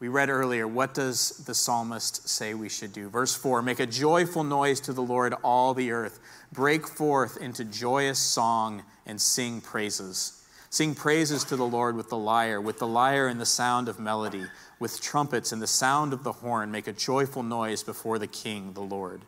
We 0.00 0.08
read 0.08 0.30
earlier, 0.30 0.66
what 0.66 0.94
does 0.94 1.44
the 1.46 1.54
psalmist 1.54 2.28
say 2.28 2.54
we 2.54 2.68
should 2.68 2.92
do? 2.92 3.08
Verse 3.08 3.36
4 3.36 3.62
Make 3.62 3.78
a 3.78 3.86
joyful 3.86 4.42
noise 4.42 4.80
to 4.80 4.92
the 4.92 5.02
Lord, 5.02 5.32
all 5.44 5.74
the 5.74 5.92
earth. 5.92 6.18
Break 6.52 6.88
forth 6.88 7.36
into 7.36 7.64
joyous 7.64 8.18
song 8.18 8.82
and 9.06 9.20
sing 9.20 9.60
praises. 9.60 10.44
Sing 10.70 10.96
praises 10.96 11.44
to 11.44 11.54
the 11.54 11.66
Lord 11.66 11.94
with 11.94 12.08
the 12.08 12.16
lyre, 12.16 12.60
with 12.60 12.80
the 12.80 12.86
lyre 12.86 13.28
and 13.28 13.40
the 13.40 13.46
sound 13.46 13.88
of 13.88 14.00
melody, 14.00 14.46
with 14.80 15.00
trumpets 15.00 15.52
and 15.52 15.62
the 15.62 15.68
sound 15.68 16.12
of 16.12 16.24
the 16.24 16.32
horn. 16.32 16.72
Make 16.72 16.88
a 16.88 16.92
joyful 16.92 17.44
noise 17.44 17.84
before 17.84 18.18
the 18.18 18.26
King, 18.26 18.72
the 18.72 18.80
Lord. 18.80 19.22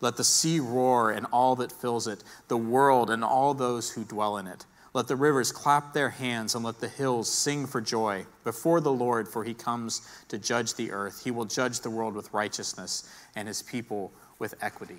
Let 0.00 0.16
the 0.16 0.24
sea 0.24 0.60
roar 0.60 1.10
and 1.10 1.26
all 1.32 1.56
that 1.56 1.72
fills 1.72 2.06
it, 2.06 2.24
the 2.48 2.56
world 2.56 3.10
and 3.10 3.22
all 3.22 3.54
those 3.54 3.90
who 3.90 4.04
dwell 4.04 4.38
in 4.38 4.46
it. 4.46 4.64
Let 4.92 5.06
the 5.06 5.16
rivers 5.16 5.52
clap 5.52 5.92
their 5.92 6.10
hands 6.10 6.54
and 6.54 6.64
let 6.64 6.80
the 6.80 6.88
hills 6.88 7.30
sing 7.30 7.66
for 7.66 7.80
joy 7.80 8.26
before 8.42 8.80
the 8.80 8.92
Lord, 8.92 9.28
for 9.28 9.44
he 9.44 9.54
comes 9.54 10.02
to 10.28 10.38
judge 10.38 10.74
the 10.74 10.90
earth. 10.90 11.22
He 11.22 11.30
will 11.30 11.44
judge 11.44 11.80
the 11.80 11.90
world 11.90 12.14
with 12.14 12.32
righteousness 12.32 13.08
and 13.36 13.46
his 13.46 13.62
people 13.62 14.10
with 14.40 14.54
equity. 14.60 14.98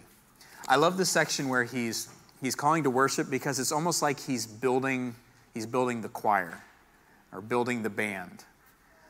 I 0.70 0.77
love 0.77 0.96
the 0.96 1.05
section 1.05 1.50
where 1.50 1.65
he's, 1.65 2.08
he's 2.39 2.55
calling 2.55 2.84
to 2.84 2.89
worship 2.89 3.29
because 3.29 3.60
it's 3.60 3.72
almost 3.72 4.01
like 4.01 4.20
he's 4.20 4.46
building, 4.46 5.15
he's 5.53 5.65
building 5.65 6.01
the 6.01 6.10
choir 6.10 6.62
or 7.34 7.41
building 7.41 7.84
the 7.84 7.89
band. 7.89 8.46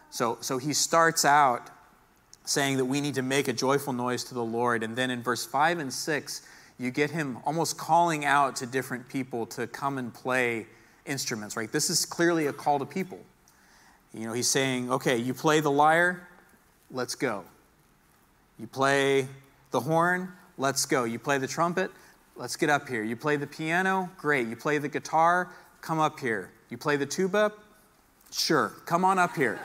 So, 0.09 0.39
so 0.41 0.57
he 0.57 0.73
starts 0.73 1.25
out 1.25 1.69
saying 2.45 2.77
that 2.77 2.85
we 2.85 3.01
need 3.01 3.15
to 3.15 3.21
make 3.21 3.47
a 3.47 3.53
joyful 3.53 3.93
noise 3.93 4.23
to 4.25 4.33
the 4.33 4.43
Lord. 4.43 4.83
And 4.83 4.95
then 4.95 5.11
in 5.11 5.21
verse 5.21 5.45
5 5.45 5.79
and 5.79 5.93
6, 5.93 6.41
you 6.79 6.91
get 6.91 7.11
him 7.11 7.37
almost 7.45 7.77
calling 7.77 8.25
out 8.25 8.55
to 8.57 8.65
different 8.65 9.07
people 9.07 9.45
to 9.47 9.67
come 9.67 9.97
and 9.97 10.13
play 10.13 10.65
instruments, 11.05 11.55
right? 11.55 11.71
This 11.71 11.89
is 11.89 12.05
clearly 12.05 12.47
a 12.47 12.53
call 12.53 12.79
to 12.79 12.85
people. 12.85 13.19
You 14.13 14.25
know, 14.25 14.33
he's 14.33 14.49
saying, 14.49 14.91
okay, 14.91 15.17
you 15.17 15.33
play 15.33 15.59
the 15.59 15.71
lyre, 15.71 16.27
let's 16.89 17.15
go. 17.15 17.43
You 18.59 18.67
play 18.67 19.27
the 19.71 19.79
horn, 19.79 20.31
let's 20.57 20.85
go. 20.85 21.03
You 21.05 21.19
play 21.19 21.37
the 21.37 21.47
trumpet, 21.47 21.91
let's 22.35 22.55
get 22.55 22.69
up 22.69 22.89
here. 22.89 23.03
You 23.03 23.15
play 23.15 23.37
the 23.37 23.47
piano, 23.47 24.09
great. 24.17 24.47
You 24.47 24.55
play 24.55 24.79
the 24.79 24.89
guitar, 24.89 25.49
come 25.81 25.99
up 25.99 26.19
here. 26.19 26.51
You 26.69 26.77
play 26.77 26.97
the 26.97 27.05
tuba, 27.05 27.51
sure, 28.31 28.73
come 28.85 29.05
on 29.05 29.19
up 29.19 29.35
here 29.35 29.59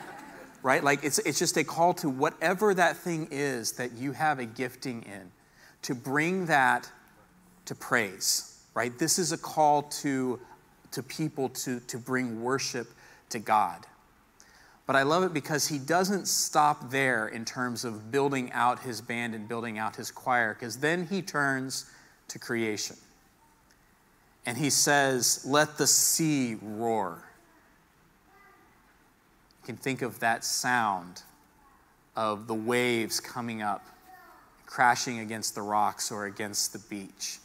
right? 0.63 0.83
Like 0.83 1.03
it's, 1.03 1.19
it's 1.19 1.39
just 1.39 1.57
a 1.57 1.63
call 1.63 1.93
to 1.95 2.09
whatever 2.09 2.73
that 2.73 2.97
thing 2.97 3.27
is 3.31 3.73
that 3.73 3.93
you 3.93 4.11
have 4.11 4.39
a 4.39 4.45
gifting 4.45 5.03
in, 5.03 5.31
to 5.83 5.95
bring 5.95 6.47
that 6.47 6.89
to 7.65 7.75
praise, 7.75 8.59
right? 8.73 8.97
This 8.97 9.19
is 9.19 9.31
a 9.31 9.37
call 9.37 9.83
to, 9.83 10.39
to 10.91 11.03
people 11.03 11.49
to, 11.49 11.79
to 11.81 11.97
bring 11.97 12.41
worship 12.41 12.87
to 13.29 13.39
God. 13.39 13.85
But 14.85 14.95
I 14.95 15.03
love 15.03 15.23
it 15.23 15.33
because 15.33 15.67
he 15.67 15.79
doesn't 15.79 16.27
stop 16.27 16.89
there 16.89 17.27
in 17.27 17.43
terms 17.43 17.83
of 17.83 18.09
building 18.09 18.51
out 18.53 18.79
his 18.79 19.01
band 19.01 19.35
and 19.35 19.47
building 19.47 19.77
out 19.77 19.97
his 19.97 20.11
choir, 20.11 20.53
because 20.53 20.77
then 20.77 21.05
he 21.07 21.21
turns 21.21 21.91
to 22.29 22.39
creation. 22.39 22.95
And 24.45 24.57
he 24.57 24.69
says, 24.69 25.43
Let 25.45 25.77
the 25.77 25.87
sea 25.87 26.55
roar 26.61 27.21
can 29.67 29.75
think 29.75 30.01
of 30.01 30.21
that 30.21 30.45
sound 30.45 31.23
of 32.15 32.47
the 32.47 32.53
waves 32.53 33.19
coming 33.19 33.61
up, 33.61 33.85
crashing 34.65 35.19
against 35.19 35.55
the 35.55 35.61
rocks 35.61 36.09
or 36.09 36.25
against 36.25 36.71
the 36.71 36.79
beach. 36.79 37.39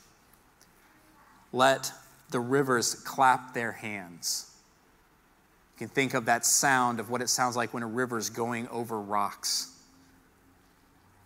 Let 1.53 1.93
the 2.31 2.39
rivers 2.39 2.95
clap 2.95 3.55
their 3.55 3.73
hands. 3.73 4.53
You 5.75 5.87
can 5.87 5.89
think 5.93 6.15
of 6.15 6.27
that 6.27 6.47
sound 6.47 7.01
of 7.01 7.11
what 7.11 7.23
it 7.23 7.29
sounds 7.29 7.57
like 7.57 7.75
when 7.75 7.83
a 7.83 7.89
river's 7.89 8.31
going 8.31 8.69
over 8.69 9.01
rocks. 9.01 9.73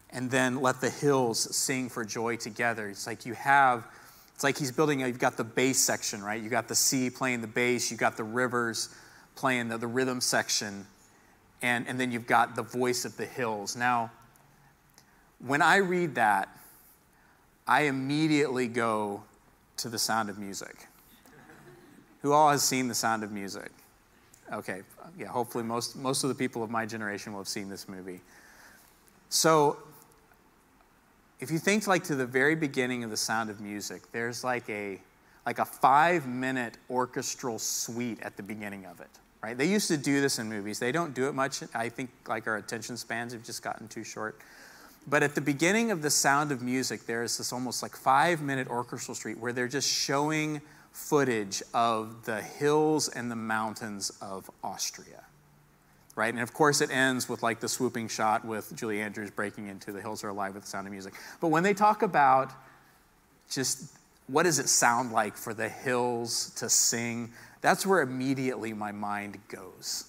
And 0.09 0.31
then 0.31 0.63
let 0.63 0.81
the 0.81 0.89
hills 0.89 1.55
sing 1.55 1.91
for 1.91 2.07
joy 2.07 2.37
together. 2.37 2.89
It's 2.89 3.07
like 3.07 3.27
you 3.27 3.35
have, 3.35 3.87
it's 4.35 4.43
like 4.43 4.57
he's 4.57 4.73
building, 4.73 5.01
you've 5.01 5.19
got 5.19 5.37
the 5.37 5.45
bass 5.45 5.79
section, 5.79 6.23
right? 6.23 6.43
You've 6.43 6.51
got 6.51 6.69
the 6.69 6.75
sea 6.75 7.11
playing 7.11 7.43
the 7.43 7.47
bass, 7.47 7.91
you've 7.91 8.01
got 8.01 8.17
the 8.17 8.25
rivers 8.25 8.89
playing 9.37 9.69
the, 9.69 9.79
the 9.79 9.87
rhythm 9.87 10.21
section, 10.21 10.87
and, 11.63 11.87
and 11.87 12.01
then 12.01 12.11
you've 12.11 12.27
got 12.27 12.57
the 12.57 12.63
voice 12.63 13.05
of 13.05 13.17
the 13.17 13.27
hills. 13.27 13.77
Now, 13.77 14.11
when 15.39 15.63
I 15.63 15.77
read 15.77 16.17
that, 16.17 16.49
I 17.67 17.83
immediately 17.83 18.67
go 18.67 19.23
to 19.79 19.89
the 19.89 19.99
sound 19.99 20.29
of 20.31 20.39
music. 20.39 20.87
Who 22.23 22.33
all 22.33 22.51
has 22.51 22.63
seen 22.63 22.89
the 22.89 22.95
sound 22.95 23.23
of 23.23 23.31
music? 23.31 23.71
Okay, 24.53 24.83
yeah, 25.19 25.27
hopefully 25.27 25.65
most, 25.65 25.97
most 25.97 26.25
of 26.25 26.29
the 26.29 26.35
people 26.35 26.63
of 26.63 26.71
my 26.71 26.87
generation 26.87 27.33
will 27.33 27.41
have 27.41 27.49
seen 27.49 27.69
this 27.69 27.89
movie. 27.89 28.21
So, 29.29 29.77
if 31.41 31.51
you 31.51 31.59
think 31.59 31.87
like 31.87 32.05
to 32.05 32.15
the 32.15 32.27
very 32.27 32.55
beginning 32.55 33.05
of 33.05 33.11
the 33.11 33.17
sound 33.17 33.51
of 33.51 33.61
music, 33.61 34.11
there's 34.13 34.43
like 34.43 34.69
a 34.71 35.01
like 35.47 35.61
a 35.61 35.65
five 35.65 36.27
minute 36.27 36.77
orchestral 36.91 37.59
suite 37.59 38.21
at 38.23 38.37
the 38.37 38.43
beginning 38.43 38.85
of 38.85 39.01
it, 39.01 39.11
right? 39.47 39.57
They 39.57 39.67
used 39.67 39.87
to 39.89 39.97
do 39.97 40.21
this 40.21 40.41
in 40.41 40.49
movies. 40.49 40.81
They 40.81 40.91
don't 40.91 41.15
do 41.15 41.29
it 41.29 41.33
much. 41.33 41.63
I 41.73 41.89
think 41.89 42.11
like 42.27 42.49
our 42.49 42.57
attention 42.57 42.97
spans 42.97 43.33
have 43.33 43.45
just 43.45 43.63
gotten 43.63 43.87
too 43.87 44.03
short. 44.03 44.41
But 45.07 45.23
at 45.23 45.37
the 45.37 45.41
beginning 45.41 45.93
of 45.93 46.03
The 46.03 46.11
Sound 46.11 46.51
of 46.51 46.63
Music, 46.63 47.07
there 47.07 47.23
is 47.23 47.39
this 47.39 47.53
almost 47.53 47.81
like 47.81 47.95
five 47.95 48.43
minute 48.43 48.67
orchestral 48.67 49.15
suite 49.15 49.39
where 49.39 49.53
they're 49.53 49.69
just 49.69 49.89
showing 49.89 50.61
footage 50.91 51.63
of 51.73 52.25
the 52.25 52.43
hills 52.43 53.07
and 53.09 53.31
the 53.31 53.37
mountains 53.37 54.11
of 54.21 54.51
Austria. 54.65 55.23
Right? 56.17 56.35
And 56.35 56.43
of 56.43 56.53
course, 56.53 56.81
it 56.81 56.91
ends 56.91 57.29
with 57.29 57.45
like 57.45 57.61
the 57.61 57.69
swooping 57.69 58.09
shot 58.09 58.45
with 58.45 58.75
Julie 58.75 59.01
Andrews 59.01 59.31
breaking 59.31 59.69
into 59.69 59.93
the 59.93 60.01
hills 60.01 60.25
are 60.25 60.31
alive 60.31 60.55
with 60.55 60.65
the 60.65 60.69
sound 60.69 60.89
of 60.89 60.93
music. 60.93 61.15
But 61.41 61.49
when 61.49 61.63
they 61.63 61.75
talk 61.75 62.03
about 62.03 62.51
just 63.49 63.97
what 64.27 64.43
does 64.43 64.59
it 64.59 64.69
sound 64.69 65.13
like 65.13 65.37
for 65.37 65.55
the 65.55 65.69
hills 65.69 66.51
to 66.57 66.69
sing, 66.69 67.31
that's 67.67 67.85
where 67.85 68.01
immediately 68.01 68.73
my 68.73 68.93
mind 68.93 69.39
goes. 69.49 70.05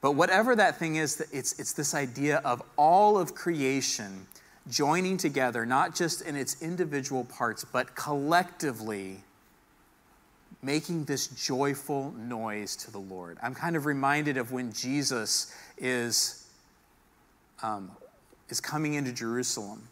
But 0.00 0.12
whatever 0.12 0.56
that 0.56 0.78
thing 0.78 0.96
is, 0.96 1.20
it's, 1.30 1.58
it's 1.60 1.74
this 1.74 1.94
idea 1.94 2.38
of 2.38 2.62
all 2.78 3.18
of 3.18 3.34
creation 3.34 4.26
joining 4.70 5.18
together, 5.18 5.66
not 5.66 5.94
just 5.94 6.22
in 6.22 6.36
its 6.36 6.62
individual 6.62 7.24
parts, 7.24 7.66
but 7.70 7.94
collectively 7.94 9.18
making 10.62 11.04
this 11.04 11.26
joyful 11.28 12.12
noise 12.12 12.76
to 12.76 12.90
the 12.90 12.98
Lord. 12.98 13.36
I'm 13.42 13.54
kind 13.54 13.76
of 13.76 13.84
reminded 13.84 14.38
of 14.38 14.50
when 14.50 14.72
Jesus 14.72 15.54
is, 15.76 16.48
um, 17.62 17.90
is 18.48 18.58
coming 18.58 18.94
into 18.94 19.12
Jerusalem 19.12 19.86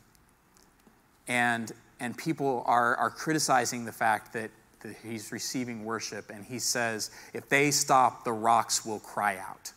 and, 1.29 1.71
and 2.01 2.17
people 2.17 2.65
are, 2.67 2.97
are 2.97 3.11
criticizing 3.11 3.85
the 3.85 3.93
fact 3.93 4.33
that, 4.33 4.51
that 4.81 4.97
he's 5.03 5.33
receiving 5.33 5.85
worship, 5.85 6.31
and 6.31 6.45
he 6.45 6.59
says, 6.59 7.11
If 7.33 7.49
they 7.49 7.71
stop, 7.71 8.25
the 8.25 8.33
rocks 8.33 8.85
will 8.85 9.01
cry 9.01 9.39
out. 9.39 9.73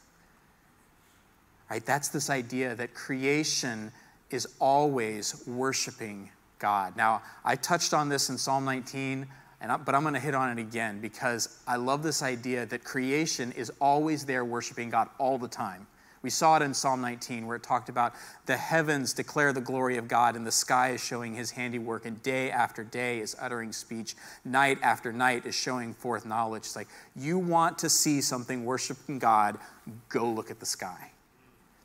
Right? 1.69 1.85
That's 1.85 2.09
this 2.09 2.29
idea 2.29 2.75
that 2.75 2.93
creation 2.93 3.91
is 4.31 4.47
always 4.59 5.43
worshiping 5.47 6.29
God. 6.57 6.97
Now, 6.97 7.21
I 7.45 7.55
touched 7.55 7.93
on 7.93 8.09
this 8.09 8.29
in 8.29 8.37
Psalm 8.37 8.65
19, 8.65 9.27
and 9.61 9.71
I, 9.71 9.77
but 9.77 9.95
I'm 9.95 10.01
going 10.01 10.13
to 10.13 10.19
hit 10.19 10.35
on 10.35 10.57
it 10.57 10.61
again 10.61 10.99
because 10.99 11.59
I 11.67 11.77
love 11.77 12.03
this 12.03 12.21
idea 12.21 12.65
that 12.67 12.83
creation 12.83 13.51
is 13.53 13.71
always 13.79 14.25
there 14.25 14.45
worshiping 14.45 14.89
God 14.89 15.09
all 15.17 15.37
the 15.37 15.47
time. 15.47 15.87
We 16.21 16.29
saw 16.29 16.57
it 16.57 16.61
in 16.61 16.73
Psalm 16.73 17.01
19 17.01 17.47
where 17.47 17.55
it 17.55 17.63
talked 17.63 17.89
about 17.89 18.13
the 18.45 18.57
heavens 18.57 19.13
declare 19.13 19.53
the 19.53 19.61
glory 19.61 19.97
of 19.97 20.07
God 20.07 20.35
and 20.35 20.45
the 20.45 20.51
sky 20.51 20.89
is 20.89 21.03
showing 21.03 21.33
his 21.33 21.51
handiwork 21.51 22.05
and 22.05 22.21
day 22.21 22.51
after 22.51 22.83
day 22.83 23.19
is 23.19 23.35
uttering 23.39 23.71
speech. 23.71 24.15
Night 24.43 24.79
after 24.81 25.13
night 25.13 25.45
is 25.45 25.55
showing 25.55 25.93
forth 25.93 26.25
knowledge. 26.25 26.63
It's 26.63 26.75
like 26.75 26.89
you 27.15 27.39
want 27.39 27.77
to 27.79 27.89
see 27.89 28.21
something 28.21 28.65
worshiping 28.65 29.19
God, 29.19 29.57
go 30.09 30.29
look 30.29 30.51
at 30.51 30.59
the 30.59 30.65
sky. 30.65 31.11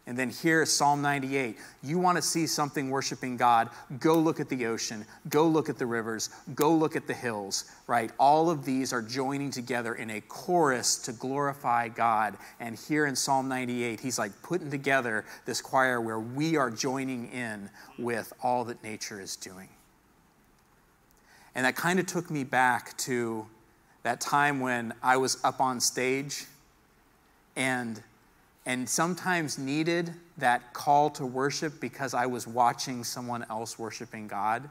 And 0.07 0.19
then 0.19 0.29
here, 0.29 0.67
Psalm 0.67 1.01
98. 1.01 1.57
You 1.83 1.99
want 1.99 2.17
to 2.17 2.23
see 2.23 2.47
something 2.47 2.91
worshiping 2.91 3.39
God, 3.39 3.71
go 4.01 4.19
look 4.19 4.39
at 4.39 4.51
the 4.51 4.67
ocean, 4.67 5.07
go 5.31 5.47
look 5.47 5.71
at 5.71 5.79
the 5.79 5.87
rivers, 5.87 6.29
go 6.55 6.75
look 6.75 6.95
at 6.95 7.07
the 7.07 7.15
hills, 7.15 7.65
right? 7.87 8.11
All 8.19 8.51
of 8.51 8.67
these 8.67 8.93
are 8.93 9.01
joining 9.01 9.51
together 9.51 9.95
in 9.95 10.11
a 10.11 10.21
chorus 10.21 10.99
to 10.99 11.13
glorify 11.13 11.89
God. 11.89 12.37
And 12.61 12.79
here 12.79 13.07
in 13.07 13.17
Psalm 13.17 13.49
98, 13.49 13.99
he's 13.99 14.19
like 14.19 14.33
putting 14.43 14.71
together 14.71 15.25
this 15.47 15.63
choir 15.63 16.03
where 16.03 16.21
we 16.21 16.57
are 16.57 16.71
joining 16.71 17.31
in 17.33 17.71
with 17.99 18.31
all 18.43 18.65
that 18.67 18.85
nature 18.85 19.23
is 19.23 19.37
doing. 19.37 19.71
And 21.55 21.65
that 21.65 21.77
kind 21.77 21.99
of 21.99 22.05
took 22.05 22.31
me 22.31 22.45
back 22.45 22.95
to 22.99 23.47
that 24.03 24.21
time 24.21 24.61
when 24.61 24.93
I 25.03 25.17
was 25.17 25.43
up 25.45 25.61
on 25.63 25.81
stage 25.81 26.45
and 27.57 28.03
and 28.67 28.89
sometimes 28.89 29.59
needed 29.59 30.15
that 30.39 30.73
call 30.73 31.11
to 31.11 31.27
worship 31.27 31.81
because 31.81 32.15
I 32.15 32.27
was 32.27 32.47
watching 32.47 33.05
someone 33.05 33.45
else 33.51 33.79
worshiping 33.79 34.27
God. 34.27 34.69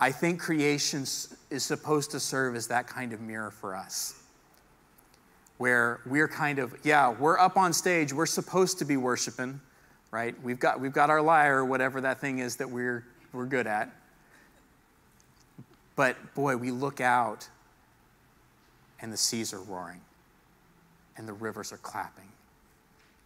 I 0.00 0.10
think 0.10 0.40
creation 0.40 1.02
is 1.02 1.36
supposed 1.58 2.10
to 2.12 2.20
serve 2.20 2.56
as 2.56 2.66
that 2.68 2.86
kind 2.86 3.12
of 3.12 3.20
mirror 3.20 3.50
for 3.50 3.76
us. 3.76 4.14
Where 5.58 6.00
we're 6.06 6.26
kind 6.26 6.58
of, 6.58 6.74
yeah, 6.82 7.10
we're 7.10 7.38
up 7.38 7.56
on 7.56 7.72
stage, 7.72 8.12
we're 8.12 8.26
supposed 8.26 8.78
to 8.78 8.84
be 8.84 8.96
worshiping, 8.96 9.60
right? 10.10 10.34
We've 10.42 10.58
got, 10.58 10.80
we've 10.80 10.92
got 10.92 11.10
our 11.10 11.22
lyre 11.22 11.64
whatever 11.64 12.00
that 12.00 12.20
thing 12.20 12.40
is 12.40 12.56
that 12.56 12.68
we're, 12.68 13.04
we're 13.32 13.46
good 13.46 13.66
at. 13.66 13.90
But 15.94 16.34
boy, 16.34 16.56
we 16.56 16.70
look 16.70 17.00
out 17.00 17.48
and 19.00 19.12
the 19.12 19.16
seas 19.16 19.52
are 19.52 19.60
roaring 19.60 20.00
and 21.16 21.28
the 21.28 21.32
rivers 21.32 21.72
are 21.72 21.78
clapping, 21.78 22.28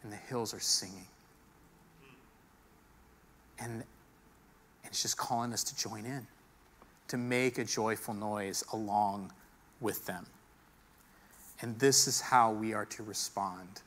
and 0.03 0.13
the 0.13 0.17
hills 0.17 0.53
are 0.55 0.61
singing. 0.61 1.07
And, 3.59 3.73
and 3.73 3.85
it's 4.85 5.03
just 5.03 5.17
calling 5.17 5.53
us 5.53 5.65
to 5.65 5.77
join 5.77 6.05
in, 6.05 6.27
to 7.09 7.17
make 7.17 7.59
a 7.59 7.65
joyful 7.65 8.15
noise 8.15 8.65
along 8.73 9.33
with 9.81 10.05
them. 10.07 10.27
And 11.63 11.79
this 11.79 12.07
is 12.07 12.21
how 12.21 12.53
we 12.53 12.75
are 12.75 12.85
to 12.87 13.03
respond 13.03 13.81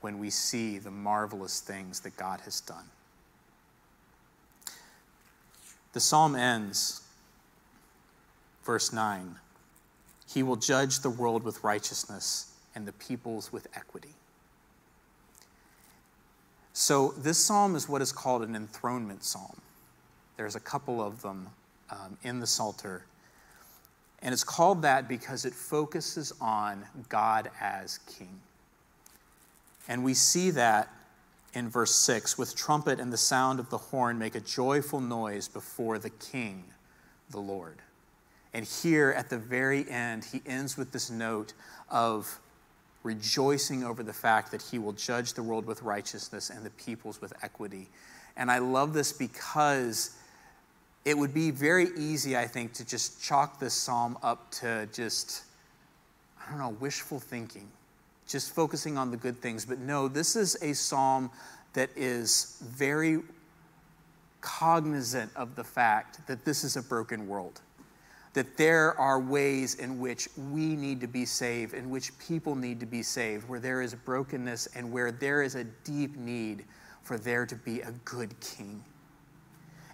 when 0.00 0.18
we 0.18 0.30
see 0.30 0.78
the 0.78 0.90
marvelous 0.90 1.60
things 1.60 2.00
that 2.00 2.16
God 2.16 2.40
has 2.40 2.60
done. 2.60 2.84
The 5.92 6.00
psalm 6.00 6.34
ends, 6.34 7.02
verse 8.64 8.92
9 8.92 9.36
He 10.32 10.42
will 10.42 10.56
judge 10.56 11.00
the 11.00 11.10
world 11.10 11.44
with 11.44 11.62
righteousness 11.62 12.51
and 12.74 12.86
the 12.86 12.92
peoples 12.92 13.52
with 13.52 13.66
equity. 13.74 14.14
So, 16.72 17.14
this 17.18 17.38
psalm 17.38 17.76
is 17.76 17.88
what 17.88 18.00
is 18.00 18.12
called 18.12 18.42
an 18.42 18.56
enthronement 18.56 19.24
psalm. 19.24 19.60
There's 20.36 20.56
a 20.56 20.60
couple 20.60 21.02
of 21.02 21.20
them 21.20 21.48
um, 21.90 22.16
in 22.22 22.40
the 22.40 22.46
Psalter. 22.46 23.04
And 24.22 24.32
it's 24.32 24.44
called 24.44 24.82
that 24.82 25.08
because 25.08 25.44
it 25.44 25.52
focuses 25.52 26.32
on 26.40 26.84
God 27.08 27.50
as 27.60 27.98
king. 27.98 28.40
And 29.88 30.04
we 30.04 30.14
see 30.14 30.50
that 30.52 30.88
in 31.54 31.68
verse 31.68 31.94
6 31.94 32.38
with 32.38 32.56
trumpet 32.56 33.00
and 33.00 33.12
the 33.12 33.18
sound 33.18 33.60
of 33.60 33.68
the 33.68 33.78
horn 33.78 34.18
make 34.18 34.34
a 34.34 34.40
joyful 34.40 35.00
noise 35.00 35.48
before 35.48 35.98
the 35.98 36.10
king, 36.10 36.64
the 37.30 37.40
Lord. 37.40 37.78
And 38.54 38.64
here 38.64 39.12
at 39.16 39.28
the 39.28 39.38
very 39.38 39.88
end, 39.90 40.24
he 40.24 40.40
ends 40.46 40.76
with 40.76 40.92
this 40.92 41.10
note 41.10 41.52
of 41.90 42.38
rejoicing 43.02 43.84
over 43.84 44.02
the 44.02 44.12
fact 44.12 44.50
that 44.52 44.62
he 44.62 44.78
will 44.78 44.92
judge 44.92 45.34
the 45.34 45.42
world 45.42 45.66
with 45.66 45.82
righteousness 45.82 46.50
and 46.50 46.64
the 46.64 46.70
peoples 46.70 47.20
with 47.20 47.32
equity. 47.42 47.88
And 48.36 48.50
I 48.50 48.58
love 48.58 48.94
this 48.94 49.12
because 49.12 50.16
it 51.04 51.18
would 51.18 51.34
be 51.34 51.50
very 51.50 51.88
easy, 51.96 52.36
I 52.36 52.46
think, 52.46 52.72
to 52.74 52.86
just 52.86 53.22
chalk 53.22 53.58
this 53.58 53.74
psalm 53.74 54.16
up 54.22 54.50
to 54.52 54.88
just, 54.92 55.42
I 56.40 56.50
don't 56.50 56.58
know, 56.58 56.76
wishful 56.80 57.18
thinking, 57.18 57.68
just 58.28 58.54
focusing 58.54 58.96
on 58.96 59.10
the 59.10 59.16
good 59.16 59.40
things. 59.40 59.64
But 59.64 59.78
no, 59.78 60.06
this 60.06 60.36
is 60.36 60.56
a 60.62 60.72
psalm 60.72 61.30
that 61.72 61.90
is 61.96 62.62
very 62.62 63.20
cognizant 64.40 65.30
of 65.34 65.54
the 65.56 65.64
fact 65.64 66.26
that 66.26 66.44
this 66.44 66.64
is 66.64 66.76
a 66.76 66.82
broken 66.82 67.26
world 67.26 67.60
that 68.34 68.56
there 68.56 68.98
are 68.98 69.20
ways 69.20 69.74
in 69.74 69.98
which 69.98 70.28
we 70.50 70.74
need 70.74 71.00
to 71.00 71.06
be 71.06 71.24
saved, 71.24 71.74
in 71.74 71.90
which 71.90 72.16
people 72.18 72.54
need 72.54 72.80
to 72.80 72.86
be 72.86 73.02
saved, 73.02 73.48
where 73.48 73.60
there 73.60 73.82
is 73.82 73.94
brokenness 73.94 74.68
and 74.74 74.90
where 74.90 75.12
there 75.12 75.42
is 75.42 75.54
a 75.54 75.64
deep 75.84 76.16
need 76.16 76.64
for 77.02 77.18
there 77.18 77.44
to 77.44 77.56
be 77.56 77.80
a 77.82 77.92
good 78.04 78.38
king. 78.40 78.82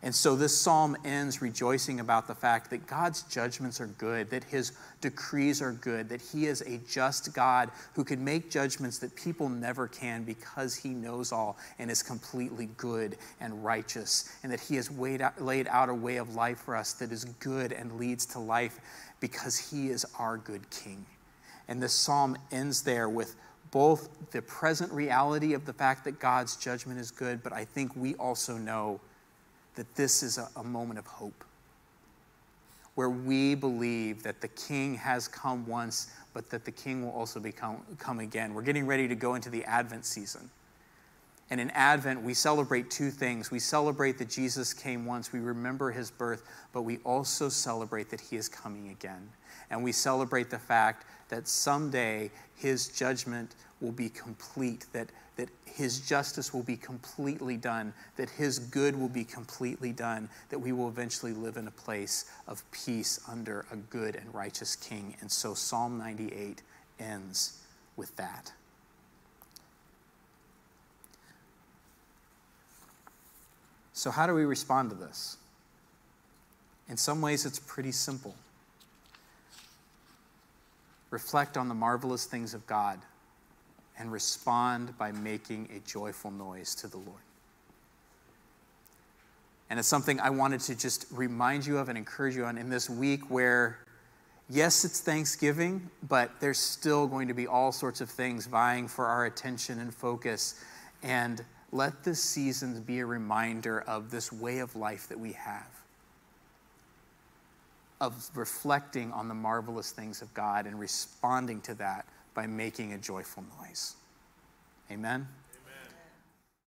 And 0.03 0.15
so 0.15 0.37
this 0.37 0.57
psalm 0.57 0.97
ends 1.05 1.43
rejoicing 1.43 1.99
about 1.99 2.29
the 2.29 2.35
fact 2.35 2.71
that 2.71 2.87
God's 2.87 3.23
judgments 3.23 3.81
are 3.81 3.87
good, 3.87 4.31
that 4.31 4.45
his 4.45 4.73
decrees 5.01 5.61
are 5.61 5.73
good, 5.73 6.09
that 6.09 6.21
he 6.21 6.47
is 6.47 6.61
a 6.63 6.79
just 6.89 7.35
God 7.35 7.71
who 7.95 8.05
can 8.05 8.23
make 8.23 8.51
judgments 8.51 8.99
that 8.99 9.15
people 9.17 9.49
never 9.49 9.89
can 9.89 10.23
because 10.23 10.77
he 10.77 10.91
knows 10.91 11.33
all 11.33 11.59
and 11.79 11.91
is 11.91 12.03
completely 12.03 12.69
good 12.77 13.17
and 13.41 13.65
righteous, 13.65 14.37
and 14.43 14.53
that 14.53 14.61
he 14.61 14.77
has 14.77 14.91
laid 14.91 15.69
out 15.69 15.89
a 15.89 15.95
way 15.95 16.17
of 16.17 16.35
life 16.37 16.59
for 16.59 16.77
us 16.77 16.93
that 16.95 17.11
is 17.11 17.25
good 17.25 17.73
and 17.73 17.99
leads 17.99 18.25
to 18.27 18.39
life 18.39 18.81
because 19.21 19.59
he 19.59 19.89
is 19.89 20.07
our 20.19 20.37
good 20.37 20.69
king. 20.71 21.05
And 21.67 21.83
this 21.83 21.93
psalm 21.93 22.37
ends 22.53 22.83
there 22.83 23.09
with 23.09 23.35
both 23.71 24.31
the 24.31 24.41
present 24.43 24.91
reality 24.93 25.53
of 25.53 25.67
the 25.67 25.73
fact 25.73 26.05
that 26.05 26.19
God's 26.19 26.57
judgment 26.57 26.99
is 26.99 27.11
good, 27.11 27.43
but 27.43 27.53
I 27.53 27.65
think 27.65 27.95
we 27.97 28.15
also 28.15 28.57
know 28.57 29.01
that 29.79 29.95
this 29.95 30.25
is 30.25 30.39
a, 30.39 30.49
a 30.57 30.65
moment 30.65 30.99
of 30.99 31.07
hope 31.07 31.45
where 32.97 33.09
we 33.09 33.55
believe 33.55 34.25
that 34.25 34.41
the 34.41 34.49
king 34.49 34.97
has 34.97 35.29
come 35.29 35.65
once, 35.69 36.11
but 36.35 36.51
that 36.51 36.65
the 36.65 36.73
king 36.73 37.05
will 37.05 37.13
also 37.13 37.39
become, 37.39 37.77
come 37.97 38.19
again. 38.19 38.55
We're 38.55 38.63
getting 38.63 38.89
ready 38.89 39.07
to 39.07 39.15
go 39.15 39.37
into 39.37 39.51
the 39.51 39.65
Advent 39.65 40.05
season. 40.05 40.51
And 41.49 41.61
in 41.61 41.71
Advent, 41.71 42.23
we 42.23 42.35
celebrate 42.35 42.91
two 42.91 43.13
things. 43.13 43.53
We 43.53 43.61
celebrate 43.61 44.19
that 44.19 44.29
Jesus 44.29 44.75
came 44.75 45.07
once, 45.07 45.33
we 45.33 45.39
remember 45.39 45.93
his 45.93 46.11
birth, 46.11 46.43
but 46.73 46.83
we 46.83 46.99
also 47.05 47.49
celebrate 47.49 48.11
that 48.11 48.21
he 48.21 48.35
is 48.35 48.49
coming 48.49 48.89
again. 48.89 49.29
And 49.71 49.85
we 49.85 49.93
celebrate 49.93 50.51
the 50.51 50.59
fact 50.59 51.05
that 51.29 51.47
someday 51.47 52.33
his 52.57 52.89
judgment 52.89 53.55
will 53.81 53.93
be 53.93 54.09
complete, 54.09 54.87
that, 54.93 55.09
that 55.37 55.49
his 55.65 56.01
justice 56.01 56.53
will 56.53 56.63
be 56.63 56.77
completely 56.77 57.57
done, 57.57 57.93
that 58.17 58.29
his 58.31 58.59
good 58.59 58.99
will 58.99 59.09
be 59.09 59.25
completely 59.25 59.93
done, 59.93 60.29
that 60.51 60.59
we 60.59 60.73
will 60.73 60.89
eventually 60.89 61.33
live 61.33 61.57
in 61.57 61.69
a 61.69 61.73
place 61.73 62.31
of 62.47 62.63
peace 62.73 63.21
under 63.29 63.65
a 63.73 63.77
good 63.77 64.17
and 64.17 64.35
righteous 64.35 64.75
king. 64.75 65.15
And 65.21 65.31
so 65.31 65.55
Psalm 65.55 65.99
98 65.99 66.63
ends 66.99 67.61
with 67.97 68.15
that. 68.17 68.53
So, 73.93 74.13
how 74.13 74.29
do 74.29 74.35
we 74.35 74.45
respond 74.45 74.91
to 74.91 74.97
this? 74.97 75.39
In 76.89 76.97
some 76.97 77.21
ways, 77.21 77.45
it's 77.45 77.59
pretty 77.59 77.91
simple. 77.91 78.37
Reflect 81.11 81.57
on 81.57 81.69
the 81.69 81.75
marvelous 81.75 82.25
things 82.25 82.55
of 82.55 82.65
God 82.69 83.01
and 83.99 84.13
respond 84.13 84.97
by 84.97 85.13
making 85.13 85.69
a 85.75 85.89
joyful 85.89 86.31
noise 86.31 86.75
to 86.77 86.87
the 86.87 86.97
Lord. 86.97 87.21
And 89.71 89.79
it's 89.79 89.89
something 89.89 90.19
I 90.21 90.31
wanted 90.31 90.61
to 90.61 90.75
just 90.75 91.07
remind 91.11 91.67
you 91.67 91.79
of 91.79 91.89
and 91.89 91.99
encourage 91.99 92.37
you 92.37 92.45
on 92.45 92.57
in 92.57 92.71
this 92.71 92.89
week 92.89 93.29
where, 93.29 93.79
yes, 94.49 94.85
it's 94.85 95.01
Thanksgiving, 95.01 95.91
but 96.09 96.31
there's 96.41 96.59
still 96.59 97.07
going 97.07 97.29
to 97.29 97.35
be 97.35 97.47
all 97.47 97.71
sorts 97.71 98.01
of 98.01 98.09
things 98.09 98.47
vying 98.47 98.89
for 98.89 99.07
our 99.07 99.27
attention 99.27 99.79
and 99.79 99.93
focus. 99.93 100.65
And 101.03 101.45
let 101.71 102.03
this 102.03 102.23
season 102.23 102.81
be 102.83 103.01
a 103.01 103.07
reminder 103.07 103.81
of 103.83 104.11
this 104.11 104.33
way 104.33 104.61
of 104.61 104.75
life 104.75 105.09
that 105.09 105.21
we 105.21 105.33
have, 105.33 105.69
of 108.01 108.31
reflecting 108.35 109.13
on 109.13 109.29
the 109.29 109.35
marvelous 109.35 109.91
things 109.91 110.23
of 110.23 110.33
God 110.33 110.67
and 110.67 110.81
responding 110.81 111.61
to 111.63 111.75
that 111.75 112.07
by 112.39 112.47
making 112.47 112.93
a 112.93 112.99
joyful 112.99 113.43
noise. 113.59 113.97
Amen. 114.93 115.27